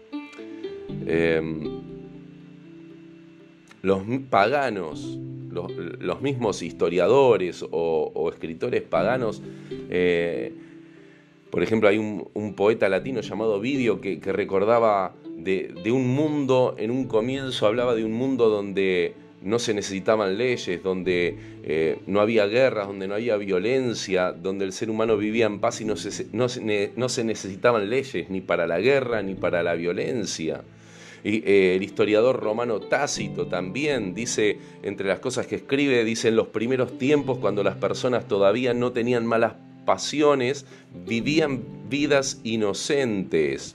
Em, 1.06 1.80
los 3.80 4.02
paganos, 4.28 5.18
los, 5.50 6.20
mismos 6.20 6.62
historiadores 6.62 7.64
o, 7.70 8.30
escritores 8.32 8.82
paganos, 8.82 9.42
eh, 9.90 10.52
por 11.50 11.62
ejemplo, 11.62 11.88
hay 11.88 11.98
un, 11.98 12.54
poeta 12.54 12.88
latino 12.88 13.22
llamado 13.22 13.58
Vidio 13.58 14.00
que, 14.00 14.20
recordaba 14.32 15.14
de, 15.36 15.74
de, 15.82 15.90
un 15.90 16.08
mundo, 16.08 16.74
en 16.78 16.90
un 16.90 17.06
comienzo 17.06 17.66
hablaba 17.66 17.94
de 17.94 18.04
un 18.04 18.12
mundo 18.12 18.48
donde 18.48 19.14
no 19.42 19.58
se 19.58 19.74
necesitaban 19.74 20.38
leyes, 20.38 20.82
donde 20.82 21.36
eh, 21.64 21.98
no 22.06 22.20
había 22.20 22.46
guerras, 22.46 22.86
donde 22.86 23.08
no 23.08 23.14
había 23.14 23.36
violencia, 23.36 24.32
donde 24.32 24.64
el 24.64 24.72
ser 24.72 24.90
humano 24.90 25.16
vivía 25.16 25.46
en 25.46 25.58
paz 25.60 25.80
y 25.80 25.84
no 25.84 25.96
se, 25.96 26.26
no, 26.32 26.48
se 26.48 27.24
necesitaban 27.24 27.90
leyes 27.90 28.30
ni 28.30 28.40
para 28.40 28.66
la 28.66 28.80
guerra 28.80 29.22
ni 29.22 29.34
para 29.34 29.62
la 29.62 29.74
violencia. 29.74 30.62
Y, 31.24 31.42
eh, 31.44 31.76
el 31.76 31.82
historiador 31.82 32.40
romano 32.40 32.80
Tácito 32.80 33.46
también 33.46 34.14
dice, 34.14 34.58
entre 34.82 35.08
las 35.08 35.20
cosas 35.20 35.46
que 35.46 35.56
escribe, 35.56 36.04
dice 36.04 36.28
en 36.28 36.36
los 36.36 36.48
primeros 36.48 36.98
tiempos, 36.98 37.38
cuando 37.38 37.62
las 37.62 37.76
personas 37.76 38.26
todavía 38.26 38.74
no 38.74 38.92
tenían 38.92 39.26
malas 39.26 39.54
pasiones, 39.84 40.66
vivían 41.06 41.88
vidas 41.88 42.40
inocentes, 42.44 43.74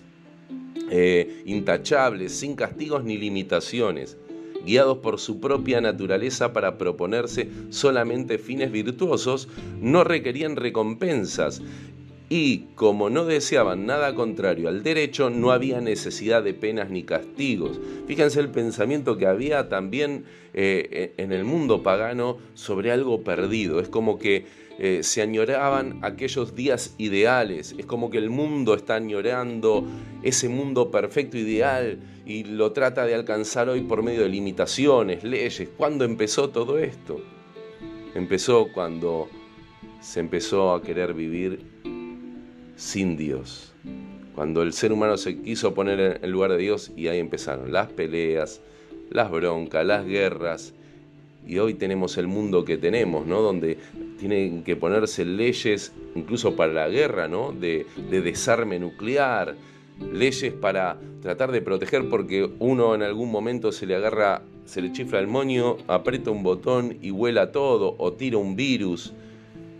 eh, 0.90 1.44
intachables, 1.46 2.34
sin 2.34 2.56
castigos 2.56 3.04
ni 3.04 3.18
limitaciones 3.18 4.18
guiados 4.68 5.00
por 5.00 5.20
su 5.20 5.40
propia 5.40 5.82
naturaleza 5.82 6.54
para 6.54 6.78
proponerse 6.78 7.50
solamente 7.70 8.38
fines 8.38 8.72
virtuosos, 8.72 9.48
no 9.82 10.04
requerían 10.04 10.56
recompensas 10.56 11.62
y 12.30 12.66
como 12.76 13.10
no 13.10 13.26
deseaban 13.26 13.86
nada 13.86 14.14
contrario 14.14 14.68
al 14.68 14.84
derecho, 14.84 15.30
no 15.30 15.52
había 15.52 15.80
necesidad 15.80 16.44
de 16.44 16.54
penas 16.54 16.90
ni 16.90 17.04
castigos. 17.04 17.80
Fíjense 18.06 18.42
el 18.42 18.50
pensamiento 18.50 19.18
que 19.18 19.28
había 19.28 19.70
también 19.70 20.26
eh, 20.54 21.14
en 21.18 21.32
el 21.32 21.46
mundo 21.46 21.84
pagano 21.84 22.38
sobre 22.54 22.92
algo 22.92 23.24
perdido. 23.24 23.80
Es 23.80 23.88
como 23.88 24.20
que 24.20 24.46
eh, 24.80 25.02
se 25.02 25.22
añoraban 25.22 26.00
aquellos 26.04 26.56
días 26.56 26.94
ideales. 26.98 27.74
Es 27.78 27.86
como 27.86 28.10
que 28.10 28.20
el 28.20 28.30
mundo 28.30 28.76
está 28.76 28.96
añorando 28.96 29.86
ese 30.22 30.50
mundo 30.50 30.92
perfecto, 30.92 31.38
ideal, 31.38 32.00
y 32.26 32.44
lo 32.44 32.74
trata 32.74 33.06
de 33.06 33.16
alcanzar 33.16 33.70
hoy 33.70 33.82
por 33.82 34.04
medio 34.04 34.22
de 34.22 34.30
limitaciones, 34.30 35.24
leyes. 35.24 35.70
¿Cuándo 35.78 36.06
empezó 36.06 36.50
todo 36.50 36.78
esto? 36.78 37.22
Empezó 38.14 38.68
cuando 38.74 39.30
se 40.02 40.20
empezó 40.20 40.74
a 40.74 40.82
querer 40.82 41.14
vivir 41.14 41.62
sin 42.76 43.18
Dios. 43.18 43.74
Cuando 44.36 44.62
el 44.62 44.74
ser 44.74 44.92
humano 44.92 45.18
se 45.18 45.42
quiso 45.42 45.74
poner 45.74 46.20
en 46.22 46.32
lugar 46.32 46.52
de 46.52 46.58
Dios 46.58 46.92
y 46.96 47.08
ahí 47.08 47.18
empezaron 47.18 47.72
las 47.72 47.88
peleas, 47.88 48.62
las 49.10 49.32
broncas, 49.32 49.86
las 49.86 50.06
guerras. 50.06 50.74
Y 51.48 51.58
hoy 51.58 51.74
tenemos 51.74 52.18
el 52.18 52.28
mundo 52.28 52.64
que 52.64 52.78
tenemos, 52.78 53.26
¿no? 53.26 53.42
Donde 53.42 53.80
tienen 54.18 54.64
que 54.64 54.76
ponerse 54.76 55.26
leyes 55.26 55.94
incluso 56.16 56.56
para 56.56 56.74
la 56.74 56.90
guerra, 56.90 57.28
¿no? 57.28 57.52
De, 57.52 57.86
de 58.10 58.22
desarme 58.22 58.80
nuclear, 58.80 59.56
leyes 60.14 60.54
para 60.54 60.98
tratar 61.22 61.52
de 61.52 61.62
proteger 61.62 62.10
porque 62.10 62.50
uno 62.60 62.96
en 62.96 63.04
algún 63.04 63.32
momento 63.32 63.72
se 63.72 63.86
le 63.86 63.96
agarra, 63.96 64.42
se 64.66 64.82
le 64.82 64.92
chifla 64.92 65.20
el 65.20 65.28
moño, 65.28 65.78
aprieta 65.88 66.32
un 66.32 66.44
botón 66.44 66.98
y 67.02 67.12
vuela 67.12 67.52
todo 67.52 67.96
o 67.98 68.14
tira 68.14 68.38
un 68.38 68.56
virus 68.56 69.14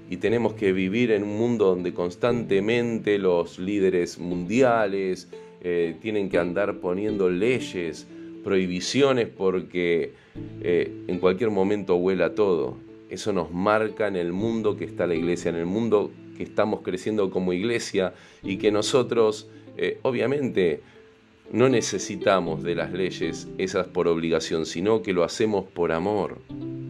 y 0.10 0.18
tenemos 0.18 0.54
que 0.54 0.72
vivir 0.72 1.12
en 1.12 1.24
un 1.24 1.38
mundo 1.38 1.66
donde 1.66 1.94
constantemente 1.94 3.18
los 3.18 3.60
líderes 3.60 4.20
mundiales 4.20 5.28
eh, 5.62 5.96
tienen 6.02 6.30
que 6.30 6.38
andar 6.38 6.78
poniendo 6.78 7.30
leyes, 7.30 8.08
prohibiciones, 8.44 9.28
porque 9.28 10.14
eh, 10.62 10.92
en 11.08 11.20
cualquier 11.20 11.50
momento 11.50 11.98
vuela 11.98 12.36
todo. 12.36 12.78
Eso 13.10 13.34
nos 13.34 13.52
marca 13.52 14.08
en 14.08 14.16
el 14.16 14.32
mundo 14.34 14.76
que 14.76 14.86
está 14.86 15.08
la 15.08 15.16
iglesia, 15.16 15.50
en 15.50 15.56
el 15.56 15.66
mundo 15.66 16.12
que 16.36 16.44
estamos 16.44 16.82
creciendo 16.82 17.30
como 17.30 17.54
iglesia 17.54 18.14
y 18.44 18.58
que 18.58 18.72
nosotros, 18.72 19.48
eh, 19.78 20.00
obviamente, 20.04 20.82
no 21.52 21.70
necesitamos 21.70 22.64
de 22.64 22.76
las 22.76 22.92
leyes 22.92 23.48
esas 23.58 23.88
por 23.88 24.08
obligación, 24.08 24.66
sino 24.66 25.02
que 25.02 25.14
lo 25.14 25.24
hacemos 25.24 25.66
por 25.66 25.92
amor 25.92 26.40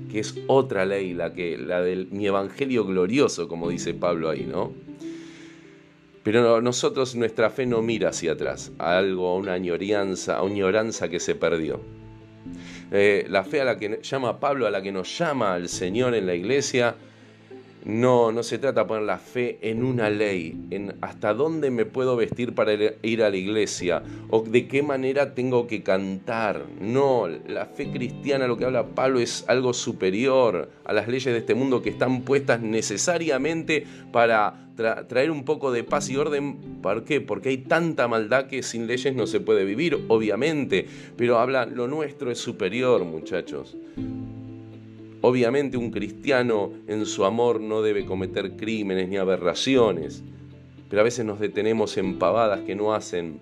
que 0.08 0.20
es 0.20 0.36
otra 0.48 0.86
ley, 0.86 1.14
la, 1.14 1.34
que, 1.34 1.58
la 1.58 1.82
del 1.82 2.08
mi 2.08 2.28
evangelio 2.28 2.86
glorioso, 2.86 3.48
como 3.48 3.70
dice 3.70 3.94
Pablo 3.94 4.30
ahí, 4.30 4.46
¿no? 4.46 4.72
Pero 6.24 6.62
nosotros, 6.62 7.16
nuestra 7.16 7.50
fe 7.50 7.66
no 7.66 7.82
mira 7.82 8.10
hacia 8.10 8.34
atrás, 8.34 8.72
a 8.80 8.98
algo, 8.98 9.30
a 9.30 9.36
una 9.36 9.54
añoranza, 9.54 10.38
a 10.38 10.44
una 10.44 10.56
añoranza 10.56 11.10
que 11.10 11.20
se 11.20 11.36
perdió. 11.36 11.80
Eh, 12.91 13.25
la 13.29 13.44
fe 13.44 13.62
a 13.62 13.65
la 13.65 13.77
que 13.77 14.00
llama 14.01 14.39
Pablo, 14.39 14.65
a 14.67 14.72
la 14.72 14.82
que 14.82 14.91
nos 14.91 15.17
llama 15.17 15.53
al 15.53 15.67
Señor 15.67 16.15
en 16.15 16.25
la 16.25 16.36
iglesia, 16.36 16.96
no, 17.88 18.34
no 18.34 18.44
se 18.44 18.58
trata 18.58 18.82
de 18.82 18.88
poner 18.88 19.03
la 19.03 19.17
fe 19.17 19.60
en 19.62 19.82
una 19.82 20.10
ley, 20.10 20.67
en 20.72 20.96
hasta 21.00 21.34
dónde 21.34 21.72
me 21.72 21.86
puedo 21.86 22.17
vestir 22.17 22.53
para 22.53 22.74
ir 22.74 23.24
a 23.24 23.29
la 23.29 23.38
iglesia 23.38 24.03
o 24.29 24.41
de 24.41 24.67
qué 24.67 24.84
manera 24.84 25.34
tengo 25.34 25.67
que 25.67 25.84
cantar. 25.84 26.65
No, 26.82 27.27
la 27.27 27.65
fe 27.65 27.89
cristiana, 27.89 28.46
lo 28.48 28.58
que 28.58 28.65
habla 28.65 28.88
Pablo, 28.88 29.22
es 29.22 29.46
algo 29.48 29.74
superior 29.74 30.70
a 30.84 30.91
las 30.91 31.08
leyes 31.08 31.34
de 31.34 31.38
este 31.38 31.56
mundo 31.56 31.82
que 31.82 31.89
están 31.89 32.24
puestas 32.24 32.62
necesariamente 32.62 33.86
para 34.12 34.67
traer 34.77 35.31
un 35.31 35.43
poco 35.43 35.72
de 35.72 35.84
paz 35.84 36.10
y 36.10 36.17
orden. 36.17 36.79
¿Por 36.81 37.03
qué? 37.03 37.19
Porque 37.19 37.50
hay 37.50 37.57
tanta 37.57 38.07
maldad 38.07 38.48
que 38.48 38.63
sin 38.63 38.88
leyes 38.88 39.15
no 39.15 39.27
se 39.27 39.39
puede 39.39 39.65
vivir, 39.65 39.98
obviamente. 40.07 40.86
Pero 41.17 41.39
habla, 41.39 41.65
lo 41.65 41.88
nuestro 41.88 42.31
es 42.31 42.38
superior, 42.38 43.03
muchachos. 43.03 43.75
Obviamente 45.22 45.77
un 45.77 45.89
cristiano 45.89 46.72
en 46.88 47.05
su 47.05 47.25
amor 47.25 47.60
no 47.60 47.81
debe 47.81 48.05
cometer 48.05 48.55
crímenes 48.55 49.10
ni 49.10 49.17
aberraciones, 49.17 50.24
pero 50.89 51.01
a 51.01 51.03
veces 51.03 51.25
nos 51.25 51.39
detenemos 51.39 51.98
en 51.98 52.20
pavadas 52.20 52.61
que 52.61 52.75
no 52.75 52.94
hacen 52.94 53.40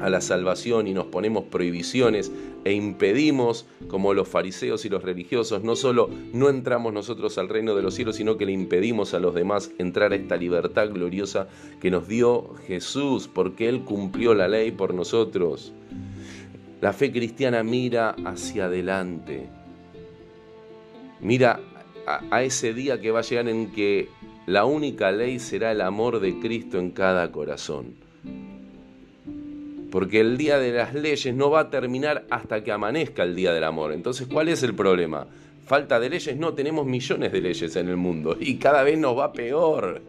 a 0.00 0.08
la 0.08 0.20
salvación 0.20 0.86
y 0.86 0.94
nos 0.94 1.06
ponemos 1.06 1.44
prohibiciones 1.44 2.30
e 2.64 2.72
impedimos, 2.72 3.66
como 3.88 4.14
los 4.14 4.28
fariseos 4.28 4.84
y 4.84 4.88
los 4.88 5.02
religiosos, 5.02 5.64
no 5.64 5.76
solo 5.76 6.08
no 6.32 6.48
entramos 6.48 6.92
nosotros 6.92 7.38
al 7.38 7.48
reino 7.48 7.74
de 7.74 7.82
los 7.82 7.94
cielos, 7.94 8.16
sino 8.16 8.36
que 8.36 8.46
le 8.46 8.52
impedimos 8.52 9.14
a 9.14 9.18
los 9.18 9.34
demás 9.34 9.70
entrar 9.78 10.12
a 10.12 10.16
esta 10.16 10.36
libertad 10.36 10.90
gloriosa 10.90 11.48
que 11.80 11.90
nos 11.90 12.08
dio 12.08 12.54
Jesús, 12.66 13.28
porque 13.32 13.68
Él 13.68 13.82
cumplió 13.84 14.34
la 14.34 14.48
ley 14.48 14.70
por 14.70 14.94
nosotros. 14.94 15.72
La 16.80 16.92
fe 16.92 17.10
cristiana 17.10 17.62
mira 17.62 18.14
hacia 18.24 18.66
adelante 18.66 19.48
Mira 21.24 21.58
a, 22.06 22.42
ese 22.42 22.74
día 22.74 23.00
que 23.00 23.10
va 23.10 23.20
a 23.20 23.22
llegar 23.22 23.48
en 23.48 23.72
que 23.72 24.10
la 24.44 24.66
única 24.66 25.10
ley 25.10 25.38
será 25.38 25.72
el 25.72 25.80
amor 25.80 26.20
de 26.20 26.38
Cristo 26.38 26.78
en 26.78 26.90
cada 26.90 27.32
corazón. 27.32 27.94
Porque 29.94 30.18
el 30.18 30.36
día 30.36 30.58
de 30.58 30.72
las 30.72 30.92
leyes 30.92 31.32
no 31.36 31.50
va 31.50 31.60
a 31.60 31.70
terminar 31.70 32.26
hasta 32.28 32.64
que 32.64 32.72
amanezca 32.72 33.22
el 33.22 33.36
día 33.36 33.52
del 33.52 33.62
amor. 33.62 33.92
Entonces, 33.92 34.26
¿cuál 34.26 34.48
es 34.48 34.64
el 34.64 34.74
problema? 34.74 35.28
Falta 35.64 36.00
de 36.00 36.10
leyes, 36.10 36.36
no, 36.36 36.52
tenemos 36.52 36.84
millones 36.84 37.30
de 37.30 37.40
leyes 37.40 37.76
en 37.76 37.88
el 37.88 37.96
mundo 37.96 38.36
y 38.40 38.56
cada 38.56 38.82
vez 38.82 38.98
nos 38.98 39.16
va 39.16 39.32
peor. 39.32 40.02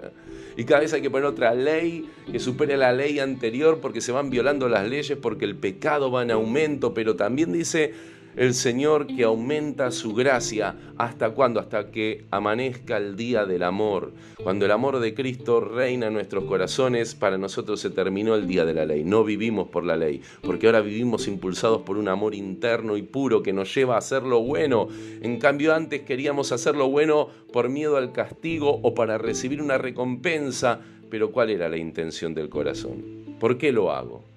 Y 0.58 0.64
cada 0.64 0.80
vez 0.80 0.92
hay 0.94 1.04
que 1.04 1.12
poner 1.12 1.28
otra 1.28 1.54
ley 1.54 2.10
que 2.32 2.40
supere 2.40 2.78
la 2.78 2.94
ley 2.94 3.20
anterior 3.20 3.78
porque 3.80 4.02
se 4.02 4.12
van 4.12 4.32
violando 4.32 4.68
las 4.70 4.90
leyes, 4.90 5.20
porque 5.22 5.46
el 5.46 5.56
pecado 5.56 6.10
va 6.10 6.24
en 6.24 6.32
aumento, 6.32 6.96
pero 6.96 7.16
también 7.16 7.54
dice 7.54 7.94
el 8.36 8.54
Señor 8.54 9.08
que 9.08 9.24
aumenta 9.24 9.92
su 9.92 10.14
gracia. 10.14 10.76
¿Hasta 10.98 11.32
cuándo? 11.32 11.60
Hasta 11.60 11.92
que 11.92 12.26
amanezca 12.32 12.98
el 12.98 13.16
día 13.16 13.46
del 13.46 13.64
amor. 13.64 14.12
Cuando 14.44 14.66
el 14.66 14.72
amor 14.72 15.00
de 15.00 15.14
Cristo 15.14 15.62
reina 15.62 16.08
en 16.08 16.14
nuestros 16.14 16.46
corazones, 16.46 17.16
para 17.16 17.38
nosotros 17.38 17.80
se 17.80 17.90
terminó 17.90 18.36
el 18.36 18.48
día 18.48 18.66
de 18.66 18.74
la 18.74 18.86
ley. 18.86 19.04
No 19.04 19.24
vivimos 19.24 19.70
por 19.70 19.84
la 19.84 19.96
ley, 19.96 20.22
porque 20.42 20.68
ahora 20.68 20.82
vivimos 20.82 21.28
impulsados 21.28 21.82
por 21.82 21.98
un 21.98 22.08
amor 22.08 22.36
interno 22.36 22.98
y 22.98 23.02
puro 23.02 23.42
que 23.42 23.54
nos 23.54 23.74
lleva 23.74 23.96
a 23.96 24.00
hacer 24.00 24.24
lo 24.24 24.42
bueno. 24.42 24.88
En 25.22 25.40
cambio, 25.40 25.74
antes 25.74 26.02
queríamos 26.02 26.52
hacer 26.52 26.76
lo 26.76 26.90
bueno 26.90 27.30
por 27.52 27.70
miedo 27.70 27.98
al 27.98 28.12
castigo 28.12 28.80
o 28.84 28.94
para 28.94 29.18
recibir 29.18 29.62
una 29.62 29.78
recompensa. 29.78 30.82
Pero 31.10 31.32
¿cuál 31.32 31.50
era 31.52 31.70
la 31.70 31.78
intención 31.78 32.34
del 32.34 32.50
corazón? 32.50 33.36
¿Por 33.40 33.58
qué 33.58 33.72
lo 33.72 33.92
hago? 33.92 34.35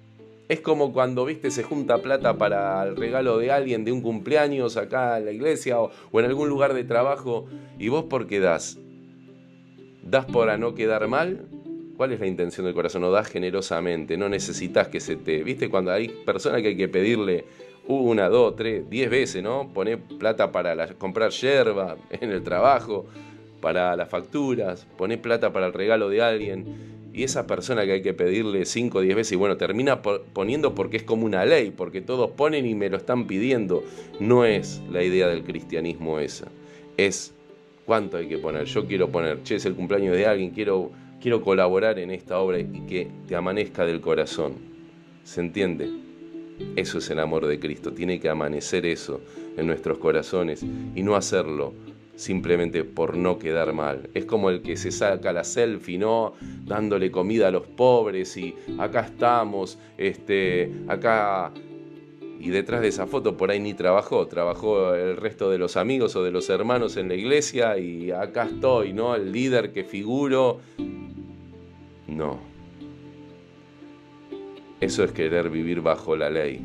Es 0.49 0.61
como 0.61 0.91
cuando, 0.91 1.25
viste, 1.25 1.51
se 1.51 1.61
junta 1.61 1.99
plata 1.99 2.39
para 2.39 2.83
el 2.83 2.95
regalo 2.95 3.37
de 3.37 3.51
alguien 3.51 3.85
de 3.85 3.91
un 3.91 4.01
cumpleaños 4.01 4.77
acá 4.77 5.19
en 5.19 5.25
la 5.25 5.31
iglesia 5.31 5.79
o, 5.79 5.91
en 6.11 6.25
algún 6.25 6.49
lugar 6.49 6.73
de 6.73 6.83
trabajo. 6.83 7.45
¿Y 7.77 7.89
vos 7.89 8.05
por 8.05 8.25
qué 8.25 8.39
das? 8.39 8.79
¿Das 10.01 10.25
para 10.25 10.57
no 10.57 10.73
quedar 10.73 11.07
mal? 11.07 11.45
¿Cuál 11.97 12.13
es 12.13 12.19
la 12.19 12.25
intención 12.25 12.65
del 12.65 12.73
corazón? 12.73 13.03
No 13.03 13.11
das 13.11 13.27
generosamente, 13.27 14.17
no 14.17 14.27
necesitas 14.27 14.87
que 14.87 14.99
se 14.99 15.17
te... 15.17 15.43
¿Viste? 15.43 15.69
Cuando 15.69 15.91
hay 15.91 16.07
personas 16.07 16.63
que 16.63 16.69
hay 16.69 16.77
que 16.77 16.87
pedirle 16.87 17.45
una, 17.87 18.27
dos, 18.27 18.55
tres, 18.55 18.89
diez 18.89 19.07
veces, 19.07 19.43
¿no? 19.43 19.71
Poner 19.71 19.99
plata 19.99 20.51
para 20.51 20.95
comprar 20.95 21.29
yerba 21.29 21.95
en 22.09 22.31
el 22.31 22.41
trabajo, 22.41 23.05
para 23.61 23.95
las 23.95 24.09
facturas, 24.09 24.87
poner 24.97 25.21
plata 25.21 25.53
para 25.53 25.67
el 25.67 25.73
regalo 25.73 26.09
de 26.09 26.23
alguien 26.23 26.98
y 27.19 27.23
esa 27.23 27.45
persona 27.45 27.85
que 27.85 27.91
hay 27.91 28.01
que 28.01 28.13
pedirle 28.13 28.63
5 28.63 28.97
o 28.97 29.01
10 29.01 29.13
veces, 29.13 29.33
y 29.33 29.35
bueno, 29.35 29.57
termina 29.57 30.01
poniendo 30.01 30.73
porque 30.73 30.95
es 30.95 31.03
como 31.03 31.25
una 31.25 31.43
ley, 31.43 31.69
porque 31.69 31.99
todos 31.99 32.31
ponen 32.31 32.65
y 32.65 32.75
me 32.75 32.89
lo 32.89 32.95
están 32.95 33.27
pidiendo. 33.27 33.83
No 34.21 34.45
es 34.45 34.81
la 34.89 35.03
idea 35.03 35.27
del 35.27 35.43
cristianismo 35.43 36.19
esa. 36.19 36.47
Es 36.95 37.33
cuánto 37.85 38.15
hay 38.15 38.29
que 38.29 38.37
poner. 38.37 38.63
Yo 38.67 38.87
quiero 38.87 39.09
poner, 39.09 39.43
che, 39.43 39.55
es 39.55 39.65
el 39.65 39.75
cumpleaños 39.75 40.15
de 40.15 40.27
alguien, 40.27 40.51
quiero, 40.51 40.91
quiero 41.21 41.41
colaborar 41.41 41.99
en 41.99 42.11
esta 42.11 42.39
obra 42.39 42.57
y 42.57 42.85
que 42.87 43.09
te 43.27 43.35
amanezca 43.35 43.85
del 43.85 43.99
corazón. 43.99 44.53
¿Se 45.25 45.41
entiende? 45.41 45.89
Eso 46.77 46.99
es 46.99 47.09
el 47.09 47.19
amor 47.19 47.47
de 47.47 47.59
Cristo. 47.59 47.91
Tiene 47.91 48.21
que 48.21 48.29
amanecer 48.29 48.85
eso 48.85 49.19
en 49.57 49.67
nuestros 49.67 49.97
corazones 49.97 50.63
y 50.63 51.03
no 51.03 51.17
hacerlo 51.17 51.73
simplemente 52.19 52.83
por 52.83 53.15
no 53.15 53.39
quedar 53.39 53.71
mal. 53.71 54.09
Es 54.13 54.25
como 54.25 54.49
el 54.49 54.61
que 54.61 54.75
se 54.75 54.91
saca 54.91 55.31
la 55.31 55.45
selfie, 55.45 55.97
¿no? 55.97 56.33
Dándole 56.65 57.11
comida 57.11 57.47
a 57.47 57.51
los 57.51 57.65
pobres 57.65 58.35
y 58.35 58.53
acá 58.77 59.01
estamos, 59.01 59.79
este, 59.97 60.69
acá 60.89 61.53
y 62.41 62.49
detrás 62.49 62.81
de 62.81 62.89
esa 62.89 63.07
foto 63.07 63.37
por 63.37 63.51
ahí 63.51 63.61
ni 63.61 63.73
trabajó, 63.73 64.27
trabajó 64.27 64.93
el 64.95 65.15
resto 65.15 65.49
de 65.49 65.57
los 65.57 65.77
amigos 65.77 66.15
o 66.17 66.23
de 66.23 66.31
los 66.31 66.49
hermanos 66.49 66.97
en 66.97 67.07
la 67.07 67.15
iglesia 67.15 67.77
y 67.77 68.11
acá 68.11 68.43
estoy, 68.43 68.91
¿no? 68.91 69.15
El 69.15 69.31
líder 69.31 69.71
que 69.71 69.85
figuro. 69.85 70.59
No. 72.07 72.39
Eso 74.81 75.05
es 75.05 75.13
querer 75.13 75.49
vivir 75.49 75.79
bajo 75.79 76.17
la 76.17 76.29
ley. 76.29 76.59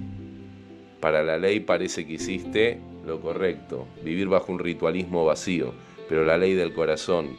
Para 0.99 1.23
la 1.23 1.39
ley 1.39 1.61
parece 1.61 2.05
que 2.05 2.15
hiciste 2.15 2.81
lo 3.07 3.21
correcto, 3.21 3.87
vivir 4.03 4.29
bajo 4.29 4.53
un 4.53 4.59
ritualismo 4.59 5.25
vacío, 5.25 5.73
pero 6.09 6.25
la 6.25 6.39
ley 6.39 6.55
del 6.55 6.73
corazón, 6.73 7.37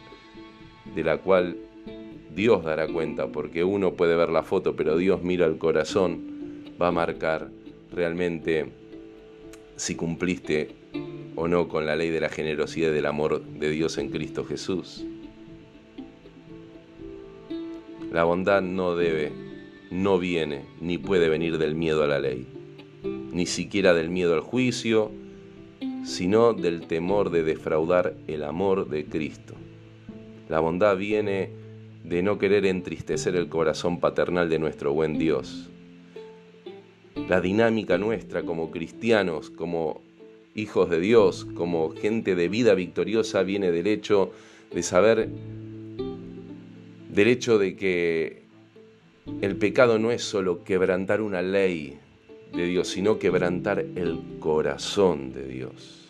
de 0.93 1.03
la 1.03 1.17
cual 1.17 1.57
Dios 2.33 2.63
dará 2.63 2.87
cuenta, 2.87 3.27
porque 3.27 3.63
uno 3.63 3.93
puede 3.93 4.15
ver 4.15 4.29
la 4.29 4.43
foto, 4.43 4.75
pero 4.75 4.97
Dios 4.97 5.21
mira 5.23 5.45
el 5.45 5.57
corazón, 5.57 6.63
va 6.81 6.89
a 6.89 6.91
marcar 6.91 7.49
realmente 7.91 8.71
si 9.75 9.95
cumpliste 9.95 10.69
o 11.35 11.47
no 11.47 11.67
con 11.67 11.85
la 11.85 11.95
ley 11.95 12.09
de 12.09 12.21
la 12.21 12.29
generosidad 12.29 12.89
y 12.89 12.93
del 12.93 13.05
amor 13.05 13.43
de 13.43 13.69
Dios 13.69 13.97
en 13.97 14.09
Cristo 14.09 14.45
Jesús. 14.45 15.05
La 18.11 18.23
bondad 18.23 18.61
no 18.61 18.95
debe, 18.95 19.31
no 19.91 20.19
viene, 20.19 20.63
ni 20.79 20.97
puede 20.97 21.27
venir 21.27 21.57
del 21.57 21.75
miedo 21.75 22.03
a 22.03 22.07
la 22.07 22.19
ley, 22.19 22.47
ni 23.03 23.45
siquiera 23.45 23.93
del 23.93 24.09
miedo 24.09 24.33
al 24.33 24.39
juicio, 24.39 25.11
sino 26.05 26.53
del 26.53 26.85
temor 26.85 27.31
de 27.31 27.43
defraudar 27.43 28.15
el 28.27 28.43
amor 28.43 28.87
de 28.89 29.05
Cristo. 29.05 29.55
La 30.47 30.59
bondad 30.59 30.95
viene 30.95 31.49
de 32.03 32.21
no 32.21 32.37
querer 32.37 32.67
entristecer 32.67 33.35
el 33.35 33.49
corazón 33.49 33.99
paternal 33.99 34.47
de 34.47 34.59
nuestro 34.59 34.93
buen 34.93 35.17
Dios. 35.17 35.71
La 37.27 37.41
dinámica 37.41 37.97
nuestra 37.97 38.43
como 38.43 38.69
cristianos, 38.69 39.49
como 39.49 40.01
hijos 40.53 40.91
de 40.91 40.99
Dios, 40.99 41.45
como 41.55 41.89
gente 41.89 42.35
de 42.35 42.49
vida 42.49 42.75
victoriosa, 42.75 43.41
viene 43.41 43.71
del 43.71 43.87
hecho 43.87 44.31
de 44.71 44.83
saber, 44.83 45.27
del 47.09 47.27
hecho 47.27 47.57
de 47.57 47.75
que 47.75 48.43
el 49.41 49.55
pecado 49.55 49.97
no 49.97 50.11
es 50.11 50.21
solo 50.21 50.63
quebrantar 50.63 51.21
una 51.21 51.41
ley 51.41 51.97
de 52.55 52.65
Dios, 52.65 52.87
sino 52.87 53.19
quebrantar 53.19 53.79
el 53.79 54.37
corazón 54.39 55.33
de 55.33 55.45
Dios. 55.45 56.07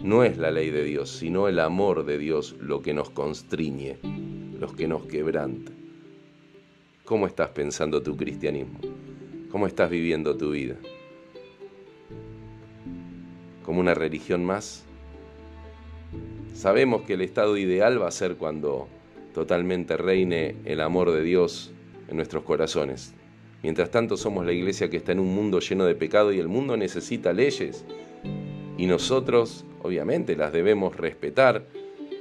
No 0.00 0.24
es 0.24 0.36
la 0.36 0.50
ley 0.50 0.70
de 0.70 0.82
Dios, 0.82 1.10
sino 1.10 1.46
el 1.46 1.60
amor 1.60 2.04
de 2.04 2.18
Dios 2.18 2.56
lo 2.60 2.82
que 2.82 2.92
nos 2.92 3.10
constriñe, 3.10 3.98
lo 4.58 4.72
que 4.74 4.88
nos 4.88 5.06
quebranta. 5.06 5.70
¿Cómo 7.04 7.26
estás 7.26 7.50
pensando 7.50 8.02
tu 8.02 8.16
cristianismo? 8.16 8.80
¿Cómo 9.50 9.68
estás 9.68 9.90
viviendo 9.90 10.36
tu 10.36 10.50
vida? 10.50 10.76
¿Como 13.64 13.78
una 13.78 13.94
religión 13.94 14.44
más? 14.44 14.84
Sabemos 16.52 17.02
que 17.02 17.14
el 17.14 17.20
estado 17.20 17.56
ideal 17.56 18.02
va 18.02 18.08
a 18.08 18.12
ser 18.12 18.36
cuando 18.36 18.88
totalmente 19.32 19.96
reine 19.96 20.56
el 20.64 20.80
amor 20.80 21.12
de 21.12 21.22
Dios 21.22 21.72
en 22.08 22.16
nuestros 22.16 22.42
corazones. 22.42 23.14
Mientras 23.62 23.90
tanto 23.90 24.16
somos 24.16 24.44
la 24.44 24.52
iglesia 24.52 24.90
que 24.90 24.96
está 24.96 25.12
en 25.12 25.20
un 25.20 25.32
mundo 25.32 25.60
lleno 25.60 25.84
de 25.84 25.94
pecado 25.94 26.32
y 26.32 26.40
el 26.40 26.48
mundo 26.48 26.76
necesita 26.76 27.32
leyes. 27.32 27.84
Y 28.76 28.86
nosotros 28.86 29.64
obviamente 29.82 30.34
las 30.34 30.52
debemos 30.52 30.96
respetar, 30.96 31.64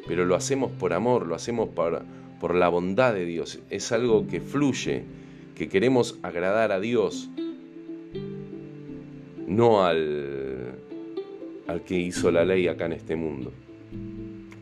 pero 0.08 0.25
lo 0.25 0.36
hacemos 0.36 0.71
por 0.71 0.93
amor, 0.93 1.25
lo 1.25 1.34
hacemos 1.34 1.69
por, 1.69 2.56
la 2.56 2.69
bondad 2.69 3.13
de 3.15 3.25
Dios. 3.25 3.60
Es 3.71 3.91
algo 3.91 4.27
que 4.27 4.39
fluye, 4.39 5.04
que 5.56 5.67
queremos 5.67 6.19
agradar 6.21 6.71
a 6.71 6.80
Dios, 6.80 7.30
no 9.47 9.84
al, 9.84 10.75
al 11.65 11.82
que 11.82 11.97
hizo 11.97 12.30
la 12.30 12.45
ley 12.45 12.67
acá 12.67 12.86
en 12.86 12.93
este 12.93 13.15
mundo. 13.15 13.51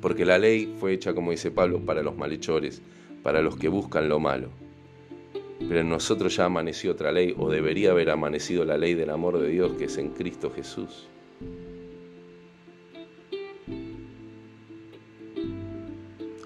Porque 0.01 0.23
la 0.23 0.37
ley 0.37 0.73
fue 0.79 0.93
hecha, 0.93 1.13
como 1.13 1.31
dice 1.31 1.51
Pablo, 1.51 1.79
para 1.79 2.03
los 2.03 2.15
malhechores, 2.15 2.81
para 3.21 3.41
los 3.41 3.57
que 3.57 3.67
buscan 3.67 4.07
lo 4.07 4.21
malo. 4.21 4.68
Pero 5.59 5.81
en 5.81 5.89
nosotros 5.89 6.35
ya 6.35 6.45
amaneció 6.45 6.91
otra 6.91 7.11
ley, 7.11 7.35
o 7.37 7.49
debería 7.49 7.91
haber 7.91 8.09
amanecido 8.09 8.65
la 8.65 8.77
ley 8.77 8.93
del 8.93 9.09
amor 9.09 9.39
de 9.39 9.49
Dios 9.49 9.73
que 9.73 9.85
es 9.85 9.97
en 9.97 10.09
Cristo 10.09 10.51
Jesús. 10.51 11.07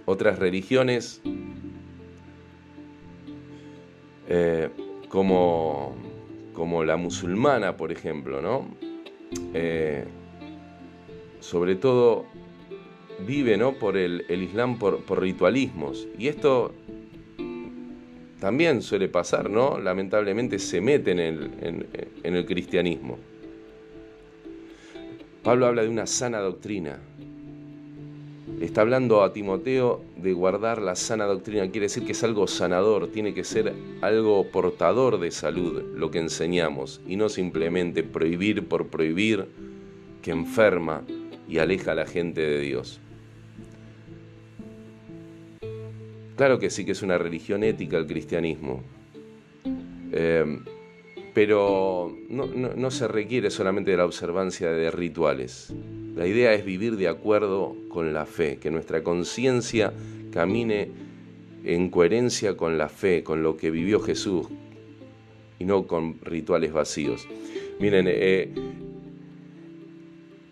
otras 0.05 0.37
religiones 0.39 1.21
eh, 4.27 4.69
como, 5.09 5.95
como, 6.53 6.83
la 6.83 6.97
musulmana, 6.97 7.77
por 7.77 7.91
ejemplo, 7.91 8.41
¿no? 8.41 8.67
Eh, 9.53 10.05
sobre 11.39 11.75
todo 11.75 12.25
vive 13.25 13.57
¿no? 13.57 13.73
por 13.73 13.97
el, 13.97 14.25
Islam 14.29 14.79
por, 14.79 15.19
ritualismos. 15.19 16.07
Y 16.17 16.27
esto 16.27 16.73
también 18.43 18.81
suele 18.81 19.07
pasar, 19.07 19.49
¿no? 19.49 19.79
Lamentablemente 19.79 20.59
se 20.59 20.81
mete 20.81 21.11
en 21.11 21.19
el, 21.21 21.87
en 22.23 22.35
el 22.35 22.45
cristianismo. 22.45 23.17
Pablo 25.41 25.65
habla 25.65 25.83
de 25.83 25.87
una 25.87 26.05
sana 26.05 26.39
doctrina, 26.39 26.99
está 28.59 28.81
hablando 28.81 29.23
a 29.23 29.31
Timoteo 29.31 30.03
de 30.17 30.33
guardar 30.33 30.81
la 30.81 30.97
sana 30.97 31.23
doctrina. 31.23 31.71
Quiere 31.71 31.85
decir 31.85 32.03
que 32.03 32.11
es 32.11 32.21
algo 32.25 32.45
sanador, 32.47 33.07
tiene 33.07 33.33
que 33.33 33.45
ser 33.45 33.73
algo 34.01 34.45
portador 34.51 35.21
de 35.21 35.31
salud 35.31 35.81
lo 35.95 36.11
que 36.11 36.19
enseñamos 36.19 36.99
y 37.07 37.15
no 37.15 37.29
simplemente 37.29 38.03
prohibir 38.03 38.67
por 38.67 38.87
prohibir 38.87 39.47
que 40.21 40.31
enferma 40.31 41.03
y 41.47 41.59
aleja 41.59 41.93
a 41.93 41.95
la 41.95 42.05
gente 42.05 42.41
de 42.41 42.59
Dios. 42.59 42.99
Claro 46.35 46.59
que 46.59 46.69
sí 46.69 46.85
que 46.85 46.93
es 46.93 47.01
una 47.01 47.17
religión 47.17 47.63
ética 47.63 47.97
el 47.97 48.07
cristianismo, 48.07 48.81
eh, 50.11 50.59
pero 51.33 52.15
no 52.29 52.91
se 52.91 53.07
requiere 53.07 53.49
solamente 53.49 53.91
de 53.91 53.97
la 53.97 54.05
observancia 54.05 54.71
de 54.71 54.91
rituales. 54.91 55.73
La 56.15 56.27
idea 56.27 56.53
es 56.53 56.63
vivir 56.63 56.95
de 56.95 57.07
acuerdo 57.07 57.75
con 57.89 58.13
la 58.13 58.25
fe, 58.25 58.57
que 58.57 58.69
nuestra 58.69 59.01
conciencia 59.01 59.93
camine 60.31 60.91
en 61.63 61.89
coherencia 61.89 62.55
con 62.57 62.77
la 62.77 62.89
fe, 62.89 63.23
con 63.23 63.41
lo 63.41 63.57
que 63.57 63.71
vivió 63.71 63.99
Jesús, 63.99 64.47
y 65.59 65.65
no 65.65 65.87
con 65.87 66.19
rituales 66.21 66.73
vacíos. 66.73 67.27
Miren, 67.79 68.05
eh, 68.07 68.53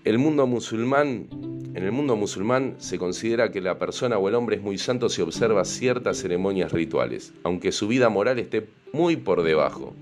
el 0.03 0.17
mundo 0.17 0.47
musulmán, 0.47 1.27
en 1.73 1.83
el 1.83 1.91
mundo 1.91 2.15
musulmán 2.15 2.75
se 2.79 2.97
considera 2.97 3.51
que 3.51 3.61
la 3.61 3.79
persona 3.79 4.17
o 4.17 4.27
el 4.27 4.35
hombre 4.35 4.57
es 4.57 4.61
muy 4.61 4.77
santo 4.77 5.07
si 5.07 5.21
observa 5.21 5.63
ciertas 5.63 6.17
ceremonias 6.17 6.71
rituales, 6.73 7.33
aunque 7.43 7.71
su 7.71 7.87
vida 7.87 8.09
moral 8.09 8.39
esté 8.39 8.67
muy 8.91 9.15
por 9.15 9.43
debajo. 9.43 9.93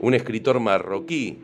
Un 0.00 0.14
escritor 0.14 0.60
marroquí 0.60 1.38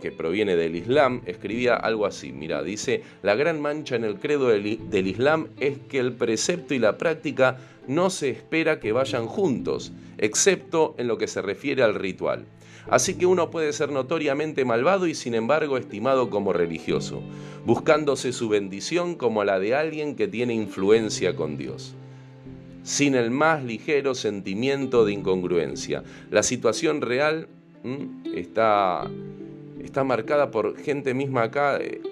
que 0.00 0.12
proviene 0.12 0.56
del 0.56 0.76
Islam, 0.76 1.22
escribía 1.26 1.74
algo 1.74 2.06
así. 2.06 2.32
Mira, 2.32 2.62
dice, 2.62 3.02
la 3.22 3.34
gran 3.34 3.60
mancha 3.60 3.96
en 3.96 4.04
el 4.04 4.18
credo 4.18 4.48
del, 4.48 4.90
del 4.90 5.06
Islam 5.06 5.48
es 5.60 5.78
que 5.88 5.98
el 5.98 6.12
precepto 6.12 6.74
y 6.74 6.78
la 6.78 6.98
práctica 6.98 7.58
no 7.86 8.10
se 8.10 8.30
espera 8.30 8.80
que 8.80 8.92
vayan 8.92 9.26
juntos, 9.26 9.92
excepto 10.18 10.94
en 10.98 11.08
lo 11.08 11.18
que 11.18 11.28
se 11.28 11.42
refiere 11.42 11.82
al 11.82 11.94
ritual. 11.94 12.46
Así 12.88 13.14
que 13.14 13.26
uno 13.26 13.50
puede 13.50 13.72
ser 13.72 13.90
notoriamente 13.90 14.64
malvado 14.64 15.06
y 15.06 15.14
sin 15.14 15.34
embargo 15.34 15.76
estimado 15.76 16.30
como 16.30 16.52
religioso, 16.52 17.22
buscándose 17.64 18.32
su 18.32 18.48
bendición 18.48 19.16
como 19.16 19.44
la 19.44 19.58
de 19.58 19.74
alguien 19.74 20.16
que 20.16 20.28
tiene 20.28 20.54
influencia 20.54 21.36
con 21.36 21.56
Dios 21.56 21.94
sin 22.86 23.16
el 23.16 23.32
más 23.32 23.64
ligero 23.64 24.14
sentimiento 24.14 25.04
de 25.04 25.12
incongruencia. 25.12 26.04
La 26.30 26.44
situación 26.44 27.00
real 27.00 27.48
está 28.32 29.10
está 29.96 30.04
marcada 30.04 30.50
por 30.50 30.76
gente 30.76 31.14
misma 31.14 31.44
acá 31.44 31.78
eh, 31.78 32.02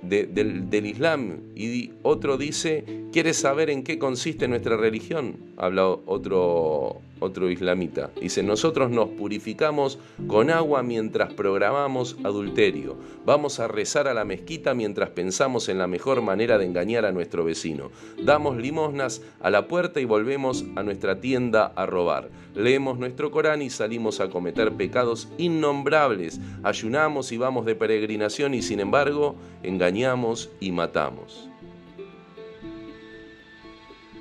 del, 0.00 0.70
del, 0.70 0.86
Islam. 0.86 1.40
Y 1.54 1.90
otro 2.02 2.38
dice, 2.38 2.86
¿quieres 3.12 3.36
saber 3.36 3.68
en 3.68 3.82
qué 3.82 3.98
consiste 3.98 4.48
nuestra 4.48 4.78
religión? 4.78 5.36
Habla 5.58 5.88
otro, 5.88 7.02
otro 7.20 7.50
islamita. 7.50 8.10
Dice, 8.20 8.42
nosotros 8.42 8.90
nos 8.90 9.08
purificamos 9.10 9.98
con 10.26 10.50
agua 10.50 10.82
mientras 10.82 11.32
programamos 11.34 12.16
adulterio. 12.24 12.96
Vamos 13.24 13.60
a 13.60 13.68
rezar 13.68 14.08
a 14.08 14.14
la 14.14 14.24
mezquita 14.24 14.74
mientras 14.74 15.10
pensamos 15.10 15.68
en 15.68 15.78
la 15.78 15.86
mejor 15.86 16.22
manera 16.22 16.58
de 16.58 16.64
engañar 16.64 17.04
a 17.04 17.12
nuestro 17.12 17.44
vecino. 17.44 17.90
Damos 18.22 18.56
limosnas 18.56 19.22
a 19.40 19.50
la 19.50 19.68
puerta 19.68 20.00
y 20.00 20.04
volvemos 20.04 20.64
a 20.76 20.82
nuestra 20.82 21.20
tienda 21.20 21.72
a 21.76 21.86
robar. 21.86 22.30
Leemos 22.54 22.98
nuestro 22.98 23.30
Corán 23.30 23.62
y 23.62 23.70
salimos 23.70 24.20
a 24.20 24.30
cometer 24.30 24.72
pecados 24.72 25.28
innombrables. 25.38 26.40
Ayunamos 26.62 27.32
y 27.32 27.36
vamos 27.36 27.66
de 27.66 27.74
peregrinación 27.74 28.54
y 28.54 28.62
sin 28.62 28.80
embargo 28.80 29.36
engañamos 29.62 30.50
y 30.60 30.72
matamos. 30.72 31.48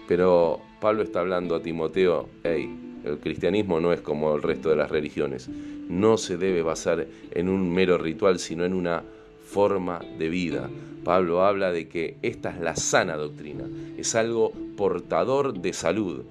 Pero 0.08 0.62
Pablo 0.80 1.04
está 1.04 1.20
hablando 1.20 1.56
a 1.56 1.62
Timoteo, 1.62 2.30
hey, 2.44 2.87
el 3.08 3.20
cristianismo 3.20 3.80
no 3.80 3.94
es 3.94 4.02
como 4.02 4.36
el 4.36 4.42
resto 4.42 4.70
de 4.70 4.76
las 4.76 4.92
religiones. 4.92 5.50
No 5.90 6.18
se 6.18 6.38
debe 6.38 6.62
basar 6.62 7.08
en 7.32 7.50
un 7.50 7.74
mero 7.74 7.98
ritual, 7.98 8.40
sino 8.40 8.66
en 8.66 8.74
una 8.74 9.04
forma 9.48 10.00
de 10.18 10.30
vida. 10.30 10.70
Pablo 11.04 11.44
habla 11.44 11.72
de 11.72 11.88
que 11.88 12.18
esta 12.22 12.50
es 12.50 12.60
la 12.60 12.76
sana 12.76 13.16
doctrina, 13.16 13.64
es 13.98 14.14
algo 14.16 14.52
portador 14.76 15.58
de 15.58 15.72
salud. 15.72 16.24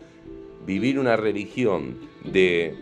Vivir 0.66 0.98
una 0.98 1.16
religión 1.16 1.96
de, 2.24 2.74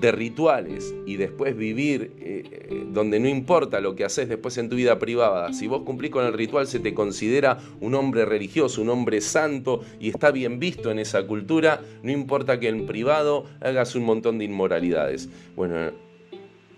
de 0.00 0.12
rituales 0.12 0.94
y 1.06 1.16
después 1.16 1.56
vivir 1.56 2.12
eh, 2.18 2.42
eh, 2.50 2.86
donde 2.92 3.18
no 3.20 3.28
importa 3.28 3.80
lo 3.80 3.94
que 3.94 4.04
haces 4.04 4.28
después 4.28 4.58
en 4.58 4.68
tu 4.68 4.76
vida 4.76 4.98
privada, 4.98 5.52
si 5.52 5.66
vos 5.66 5.82
cumplís 5.82 6.10
con 6.10 6.24
el 6.24 6.32
ritual 6.32 6.66
se 6.66 6.80
te 6.80 6.94
considera 6.94 7.58
un 7.80 7.94
hombre 7.94 8.24
religioso, 8.24 8.82
un 8.82 8.90
hombre 8.90 9.20
santo 9.20 9.82
y 10.00 10.10
está 10.10 10.30
bien 10.30 10.58
visto 10.58 10.90
en 10.90 10.98
esa 10.98 11.26
cultura, 11.26 11.80
no 12.02 12.10
importa 12.10 12.60
que 12.60 12.68
en 12.68 12.86
privado 12.86 13.44
hagas 13.60 13.94
un 13.94 14.04
montón 14.04 14.38
de 14.38 14.44
inmoralidades. 14.44 15.28
Bueno, 15.54 15.92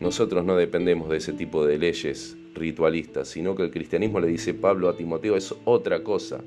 nosotros 0.00 0.44
no 0.44 0.56
dependemos 0.56 1.08
de 1.08 1.16
ese 1.16 1.32
tipo 1.32 1.66
de 1.66 1.78
leyes 1.78 2.36
ritualistas, 2.54 3.28
sino 3.28 3.54
que 3.54 3.64
el 3.64 3.70
cristianismo 3.70 4.20
le 4.20 4.28
dice 4.28 4.54
Pablo 4.54 4.88
a 4.88 4.96
Timoteo 4.96 5.36
es 5.36 5.54
otra 5.64 6.02
cosa. 6.02 6.40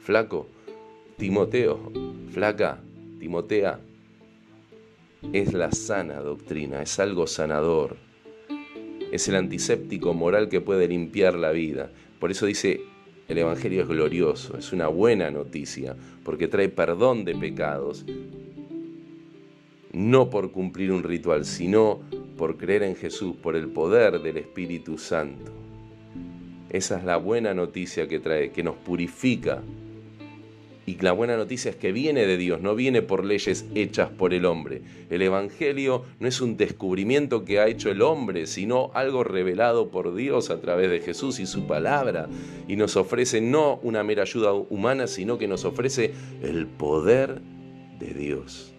Flaco, 0.00 0.48
Timoteo, 1.16 1.92
flaca, 2.30 2.80
Timotea, 3.18 3.80
es 5.32 5.52
la 5.52 5.72
sana 5.72 6.20
doctrina, 6.20 6.82
es 6.82 6.98
algo 6.98 7.26
sanador. 7.26 7.96
Es 9.12 9.28
el 9.28 9.36
antiséptico 9.36 10.14
moral 10.14 10.48
que 10.48 10.60
puede 10.60 10.88
limpiar 10.88 11.34
la 11.34 11.52
vida. 11.52 11.90
Por 12.18 12.30
eso 12.30 12.46
dice, 12.46 12.80
el 13.28 13.38
Evangelio 13.38 13.82
es 13.82 13.88
glorioso, 13.88 14.56
es 14.56 14.72
una 14.72 14.88
buena 14.88 15.30
noticia, 15.30 15.96
porque 16.24 16.48
trae 16.48 16.68
perdón 16.68 17.24
de 17.24 17.34
pecados, 17.34 18.04
no 19.92 20.30
por 20.30 20.52
cumplir 20.52 20.92
un 20.92 21.02
ritual, 21.02 21.44
sino 21.44 22.00
por 22.36 22.56
creer 22.56 22.82
en 22.82 22.96
Jesús, 22.96 23.34
por 23.36 23.56
el 23.56 23.68
poder 23.68 24.20
del 24.20 24.36
Espíritu 24.36 24.98
Santo. 24.98 25.52
Esa 26.68 26.98
es 26.98 27.04
la 27.04 27.16
buena 27.16 27.54
noticia 27.54 28.06
que 28.06 28.18
trae, 28.18 28.50
que 28.50 28.62
nos 28.62 28.76
purifica 28.76 29.62
y 30.86 30.96
la 31.00 31.10
buena 31.10 31.36
noticia 31.36 31.72
es 31.72 31.76
que 31.76 31.90
viene 31.90 32.26
de 32.26 32.36
Dios, 32.36 32.60
no 32.62 32.76
viene 32.76 33.02
por 33.02 33.24
leyes 33.24 33.66
hechas 33.74 34.08
por 34.08 34.32
el 34.32 34.44
hombre. 34.44 34.82
El 35.10 35.20
Evangelio 35.20 36.04
no 36.20 36.28
es 36.28 36.40
un 36.40 36.56
descubrimiento 36.56 37.44
que 37.44 37.58
ha 37.58 37.66
hecho 37.66 37.90
el 37.90 38.02
hombre, 38.02 38.46
sino 38.46 38.92
algo 38.94 39.24
revelado 39.24 39.90
por 39.90 40.14
Dios 40.14 40.48
a 40.48 40.60
través 40.60 40.88
de 40.88 41.00
Jesús 41.00 41.40
y 41.40 41.46
su 41.46 41.66
palabra. 41.66 42.28
Y 42.68 42.76
nos 42.76 42.96
ofrece 42.96 43.40
no 43.40 43.80
una 43.82 44.04
mera 44.04 44.22
ayuda 44.22 44.52
humana, 44.52 45.08
sino 45.08 45.38
que 45.38 45.48
nos 45.48 45.64
ofrece 45.64 46.12
el 46.40 46.68
poder 46.68 47.40
de 47.98 48.14
Dios. 48.14 48.72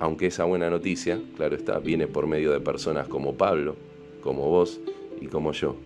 Aunque 0.00 0.26
esa 0.26 0.44
buena 0.44 0.68
noticia, 0.68 1.20
claro 1.36 1.54
está, 1.54 1.78
viene 1.78 2.08
por 2.08 2.26
medio 2.26 2.50
de 2.50 2.58
personas 2.58 3.06
como 3.06 3.36
Pablo, 3.36 3.76
como 4.20 4.50
vos 4.50 4.80
y 5.20 5.28
como 5.28 5.52
yo, 5.52 5.76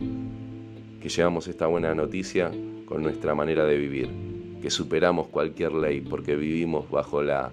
que 1.02 1.11
llevamos 1.11 1.46
esta 1.48 1.66
buena 1.66 1.94
noticia 1.94 2.50
con 2.90 3.05
nuestra 3.05 3.37
manera 3.37 3.66
de 3.66 3.79
vivir, 3.79 4.11
que 4.61 4.68
superamos 4.68 5.29
cualquier 5.29 5.72
ley 5.72 6.00
porque 6.00 6.35
vivimos 6.35 6.90
bajo 6.90 7.22
la 7.22 7.53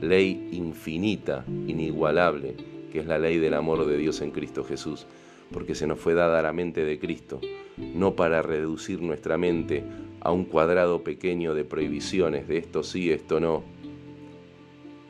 ley 0.00 0.48
infinita, 0.52 1.44
inigualable, 1.48 2.54
que 2.92 3.00
es 3.00 3.06
la 3.06 3.18
ley 3.18 3.38
del 3.38 3.54
amor 3.54 3.84
de 3.84 3.96
Dios 3.98 4.20
en 4.20 4.30
Cristo 4.30 4.62
Jesús, 4.62 5.08
porque 5.50 5.74
se 5.74 5.88
nos 5.88 5.98
fue 5.98 6.14
dada 6.14 6.40
la 6.40 6.52
mente 6.52 6.84
de 6.84 7.00
Cristo, 7.00 7.40
no 7.76 8.14
para 8.14 8.42
reducir 8.42 9.02
nuestra 9.02 9.36
mente 9.36 9.82
a 10.20 10.30
un 10.30 10.44
cuadrado 10.44 11.02
pequeño 11.02 11.52
de 11.56 11.64
prohibiciones, 11.64 12.46
de 12.46 12.58
esto 12.58 12.84
sí, 12.84 13.10
esto 13.10 13.40
no, 13.40 13.64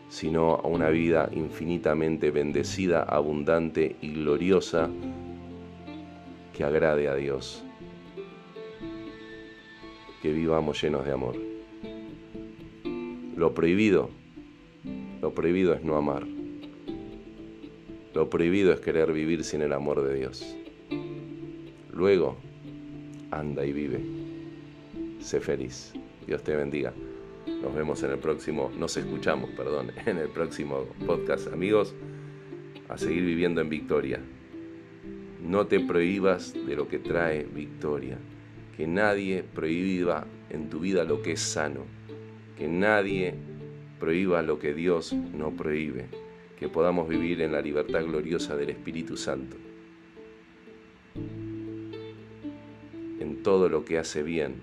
sino 0.09 0.55
a 0.55 0.67
una 0.67 0.89
vida 0.89 1.29
infinitamente 1.35 2.31
bendecida, 2.31 3.03
abundante 3.03 3.97
y 4.01 4.15
gloriosa 4.15 4.89
que 6.55 6.65
agrade 6.65 7.09
a 7.09 7.15
Dios 7.15 7.63
que 10.25 10.33
vivamos 10.33 10.81
llenos 10.81 11.05
de 11.05 11.13
amor. 11.13 11.37
Lo 13.37 13.53
prohibido, 13.53 14.09
lo 15.21 15.35
prohibido 15.35 15.75
es 15.75 15.85
no 15.85 15.97
amar. 15.97 16.27
Lo 18.15 18.31
prohibido 18.31 18.73
es 18.73 18.81
querer 18.81 19.13
vivir 19.13 19.45
sin 19.45 19.61
el 19.61 19.75
amor 19.75 20.03
de 20.03 20.15
Dios. 20.15 20.57
Luego, 21.93 22.39
anda 23.31 23.67
y 23.67 23.75
vive. 23.75 24.01
Sé 25.21 25.43
feliz. 25.43 25.93
Dios 26.27 26.43
te 26.43 26.57
bendiga. 26.57 26.95
Nos 27.61 27.75
vemos 27.75 28.03
en 28.03 28.13
el 28.13 28.19
próximo, 28.19 28.73
nos 28.79 28.97
escuchamos, 28.97 29.51
perdón, 29.51 29.93
en 30.07 30.17
el 30.17 30.31
próximo 30.31 30.87
podcast. 31.05 31.53
Amigos, 31.53 31.95
a 32.89 32.97
seguir 32.97 33.27
viviendo 33.27 33.61
en 33.61 33.69
victoria. 33.69 34.21
No 35.43 35.67
te 35.67 35.81
prohíbas 35.81 36.55
de 36.55 36.77
lo 36.77 36.89
que 36.89 36.99
trae 36.99 37.45
victoria 37.45 38.17
que 38.77 38.87
nadie 38.87 39.43
prohíba 39.43 40.27
en 40.51 40.69
tu 40.69 40.81
vida 40.81 41.05
lo 41.05 41.23
que 41.23 41.33
es 41.33 41.41
sano, 41.41 41.83
que 42.59 42.67
nadie 42.67 43.35
prohíba 44.01 44.43
lo 44.43 44.59
que 44.59 44.75
Dios 44.75 45.13
no 45.13 45.53
prohíbe, 45.53 46.07
que 46.59 46.69
podamos 46.69 47.09
vivir 47.09 47.41
en 47.41 47.53
la 47.53 47.61
libertad 47.61 48.05
gloriosa 48.05 48.57
del 48.57 48.71
Espíritu 48.71 49.17
Santo, 49.17 49.57
en 53.21 53.43
todo 53.43 53.69
lo 53.69 53.85
que 53.85 53.99
hace 53.99 54.23
bien, 54.23 54.57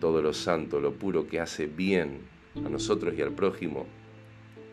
todo 0.00 0.22
lo 0.22 0.32
santo, 0.32 0.80
lo 0.80 0.92
puro 0.92 1.26
que 1.26 1.40
hace 1.40 1.66
bien 1.66 2.20
a 2.64 2.68
nosotros 2.68 3.14
y 3.18 3.22
al 3.22 3.32
prójimo, 3.32 3.86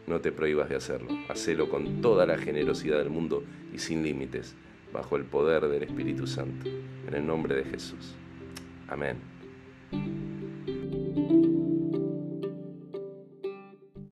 no 0.05 0.19
te 0.19 0.31
prohíbas 0.31 0.69
de 0.69 0.75
hacerlo, 0.75 1.09
hacelo 1.29 1.69
con 1.69 2.01
toda 2.01 2.25
la 2.25 2.37
generosidad 2.37 2.99
del 2.99 3.09
mundo 3.09 3.43
y 3.73 3.79
sin 3.79 4.03
límites 4.03 4.55
bajo 4.93 5.17
el 5.17 5.25
poder 5.25 5.67
del 5.67 5.83
Espíritu 5.83 6.27
Santo. 6.27 6.69
En 7.07 7.13
el 7.15 7.25
nombre 7.25 7.55
de 7.55 7.65
Jesús. 7.65 8.15
Amén. 8.87 9.17